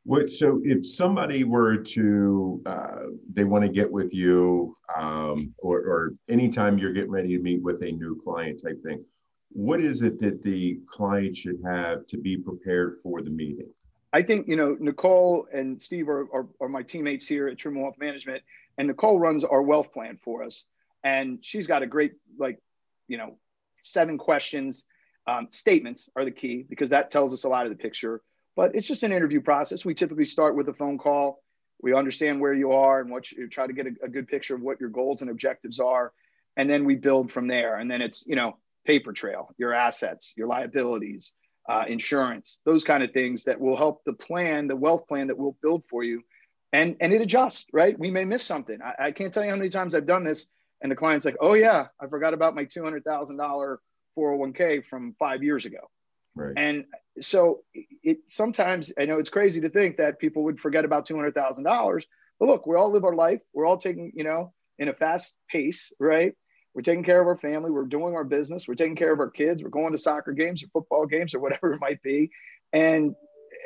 What, 0.05 0.31
so 0.31 0.61
if 0.63 0.87
somebody 0.87 1.43
were 1.43 1.77
to 1.77 2.61
uh, 2.65 3.03
they 3.33 3.43
want 3.43 3.65
to 3.65 3.69
get 3.69 3.91
with 3.91 4.13
you 4.13 4.75
um, 4.97 5.53
or, 5.59 5.79
or 5.79 6.13
anytime 6.29 6.77
you're 6.77 6.93
getting 6.93 7.11
ready 7.11 7.35
to 7.35 7.43
meet 7.43 7.61
with 7.61 7.83
a 7.83 7.91
new 7.91 8.19
client 8.23 8.61
type 8.63 8.81
thing 8.83 9.03
what 9.51 9.81
is 9.81 10.01
it 10.01 10.19
that 10.19 10.43
the 10.43 10.79
client 10.87 11.35
should 11.35 11.59
have 11.65 12.05
to 12.07 12.17
be 12.17 12.37
prepared 12.37 12.99
for 13.01 13.21
the 13.21 13.29
meeting? 13.29 13.69
I 14.11 14.23
think 14.23 14.47
you 14.47 14.55
know 14.55 14.75
Nicole 14.79 15.47
and 15.53 15.79
Steve 15.79 16.09
are, 16.09 16.27
are, 16.33 16.47
are 16.61 16.69
my 16.69 16.81
teammates 16.81 17.27
here 17.27 17.47
at 17.47 17.57
Truman 17.57 17.83
Wealth 17.83 17.97
Management, 17.99 18.43
and 18.79 18.87
Nicole 18.87 19.19
runs 19.19 19.43
our 19.43 19.61
wealth 19.61 19.93
plan 19.93 20.17
for 20.23 20.43
us, 20.43 20.65
and 21.03 21.37
she's 21.41 21.67
got 21.67 21.83
a 21.83 21.87
great 21.87 22.13
like, 22.39 22.59
you 23.07 23.17
know, 23.17 23.37
seven 23.83 24.17
questions. 24.17 24.85
Um, 25.27 25.49
statements 25.51 26.09
are 26.15 26.25
the 26.25 26.31
key 26.31 26.65
because 26.67 26.89
that 26.89 27.11
tells 27.11 27.33
us 27.33 27.43
a 27.43 27.49
lot 27.49 27.67
of 27.67 27.71
the 27.71 27.77
picture. 27.77 28.23
But 28.55 28.73
it's 28.73 28.87
just 28.87 29.03
an 29.03 29.11
interview 29.11 29.41
process. 29.41 29.85
We 29.85 29.93
typically 29.93 30.25
start 30.25 30.55
with 30.55 30.67
a 30.69 30.73
phone 30.73 30.97
call. 30.97 31.43
We 31.81 31.93
understand 31.93 32.41
where 32.41 32.53
you 32.53 32.71
are 32.71 32.99
and 32.99 33.11
what 33.11 33.31
you 33.31 33.47
try 33.47 33.67
to 33.67 33.73
get 33.73 33.85
a, 33.85 33.91
a 34.05 34.09
good 34.09 34.27
picture 34.27 34.55
of 34.55 34.61
what 34.61 34.79
your 34.79 34.89
goals 34.89 35.21
and 35.21 35.29
objectives 35.29 35.79
are, 35.79 36.11
and 36.57 36.67
then 36.67 36.85
we 36.85 36.95
build 36.95 37.31
from 37.31 37.47
there. 37.47 37.75
And 37.75 37.91
then 37.91 38.01
it's 38.01 38.25
you 38.25 38.35
know 38.35 38.57
paper 38.85 39.13
trail, 39.13 39.53
your 39.57 39.73
assets, 39.73 40.33
your 40.35 40.47
liabilities 40.47 41.35
uh, 41.69 41.83
insurance, 41.87 42.57
those 42.65 42.83
kind 42.83 43.03
of 43.03 43.11
things 43.11 43.43
that 43.43 43.61
will 43.61 43.77
help 43.77 44.03
the 44.03 44.13
plan, 44.13 44.67
the 44.67 44.75
wealth 44.75 45.07
plan 45.07 45.27
that 45.27 45.37
we'll 45.37 45.55
build 45.61 45.85
for 45.85 46.03
you. 46.03 46.23
And, 46.71 46.97
and 47.01 47.11
it 47.13 47.21
adjusts, 47.21 47.65
right? 47.73 47.97
We 47.97 48.11
may 48.11 48.25
miss 48.25 48.43
something. 48.43 48.79
I, 48.81 49.05
I 49.05 49.11
can't 49.11 49.33
tell 49.33 49.43
you 49.43 49.49
how 49.49 49.55
many 49.55 49.69
times 49.69 49.95
I've 49.95 50.05
done 50.05 50.23
this. 50.23 50.47
And 50.81 50.91
the 50.91 50.95
client's 50.95 51.25
like, 51.25 51.37
oh, 51.41 51.53
yeah, 51.53 51.87
I 51.99 52.07
forgot 52.07 52.33
about 52.33 52.55
my 52.55 52.65
$200,000 52.65 53.77
401k 54.17 54.85
from 54.85 55.15
five 55.19 55.43
years 55.43 55.65
ago. 55.65 55.89
Right. 56.35 56.53
And 56.55 56.85
so 57.21 57.61
it 58.03 58.19
sometimes 58.27 58.91
I 58.97 59.05
know 59.05 59.19
it's 59.19 59.29
crazy 59.29 59.61
to 59.61 59.69
think 59.69 59.97
that 59.97 60.19
people 60.19 60.43
would 60.43 60.59
forget 60.59 60.85
about 60.85 61.05
two 61.05 61.15
hundred 61.15 61.33
thousand 61.33 61.63
dollars, 61.63 62.05
but 62.39 62.47
look, 62.47 62.65
we 62.65 62.75
all 62.75 62.91
live 62.91 63.03
our 63.03 63.15
life. 63.15 63.41
We're 63.53 63.65
all 63.65 63.77
taking, 63.77 64.11
you 64.15 64.23
know, 64.23 64.53
in 64.77 64.89
a 64.89 64.93
fast 64.93 65.35
pace, 65.49 65.91
right? 65.99 66.33
We're 66.73 66.83
taking 66.83 67.03
care 67.03 67.19
of 67.19 67.27
our 67.27 67.35
family. 67.35 67.71
We're 67.71 67.85
doing 67.85 68.15
our 68.15 68.23
business. 68.23 68.67
We're 68.67 68.75
taking 68.75 68.95
care 68.95 69.11
of 69.11 69.19
our 69.19 69.29
kids. 69.29 69.63
We're 69.63 69.69
going 69.69 69.91
to 69.91 69.97
soccer 69.97 70.31
games 70.31 70.63
or 70.63 70.67
football 70.67 71.07
games 71.07 71.33
or 71.33 71.39
whatever 71.39 71.73
it 71.73 71.81
might 71.81 72.01
be. 72.03 72.29
And 72.71 73.15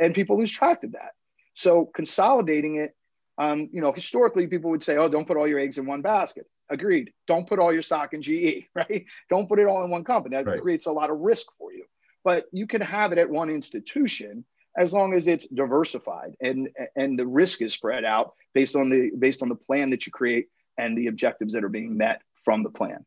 and 0.01 0.15
people 0.15 0.37
lose 0.37 0.51
track 0.51 0.83
of 0.83 0.93
that. 0.93 1.11
So 1.53 1.85
consolidating 1.93 2.77
it, 2.77 2.95
um, 3.37 3.69
you 3.71 3.81
know, 3.81 3.91
historically 3.91 4.47
people 4.47 4.71
would 4.71 4.83
say, 4.83 4.97
"Oh, 4.97 5.09
don't 5.09 5.27
put 5.27 5.37
all 5.37 5.47
your 5.47 5.59
eggs 5.59 5.77
in 5.77 5.85
one 5.85 6.01
basket." 6.01 6.47
Agreed. 6.69 7.11
Don't 7.27 7.47
put 7.47 7.59
all 7.59 7.73
your 7.73 7.81
stock 7.81 8.13
in 8.13 8.21
GE, 8.21 8.67
right? 8.75 9.05
Don't 9.29 9.47
put 9.47 9.59
it 9.59 9.67
all 9.67 9.83
in 9.83 9.91
one 9.91 10.03
company. 10.03 10.35
That 10.35 10.45
right. 10.45 10.61
creates 10.61 10.85
a 10.85 10.91
lot 10.91 11.09
of 11.09 11.19
risk 11.19 11.47
for 11.57 11.73
you. 11.73 11.85
But 12.23 12.45
you 12.51 12.67
can 12.67 12.81
have 12.81 13.11
it 13.11 13.17
at 13.17 13.29
one 13.29 13.49
institution 13.49 14.45
as 14.77 14.93
long 14.93 15.13
as 15.13 15.27
it's 15.27 15.45
diversified 15.47 16.35
and 16.41 16.69
and 16.95 17.17
the 17.17 17.27
risk 17.27 17.61
is 17.61 17.73
spread 17.73 18.03
out 18.03 18.33
based 18.53 18.75
on 18.75 18.89
the 18.89 19.11
based 19.19 19.41
on 19.43 19.49
the 19.49 19.55
plan 19.55 19.89
that 19.91 20.05
you 20.05 20.11
create 20.11 20.47
and 20.77 20.97
the 20.97 21.07
objectives 21.07 21.53
that 21.53 21.63
are 21.63 21.69
being 21.69 21.95
met 21.95 22.21
from 22.43 22.63
the 22.63 22.69
plan. 22.69 23.05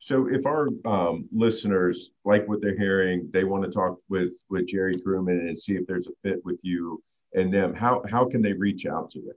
So, 0.00 0.26
if 0.28 0.46
our 0.46 0.68
um, 0.84 1.28
listeners 1.30 2.10
like 2.24 2.48
what 2.48 2.60
they're 2.60 2.76
hearing, 2.76 3.30
they 3.32 3.44
want 3.44 3.62
to 3.64 3.70
talk 3.70 3.98
with 4.08 4.32
with 4.50 4.66
Jerry 4.66 4.94
Truman 4.94 5.46
and 5.46 5.56
see 5.56 5.74
if 5.74 5.86
there's 5.86 6.08
a 6.08 6.12
fit 6.24 6.44
with 6.44 6.58
you 6.62 7.00
and 7.34 7.52
them. 7.52 7.74
How 7.74 8.02
how 8.10 8.28
can 8.28 8.42
they 8.42 8.52
reach 8.52 8.86
out 8.86 9.10
to 9.12 9.18
you? 9.18 9.32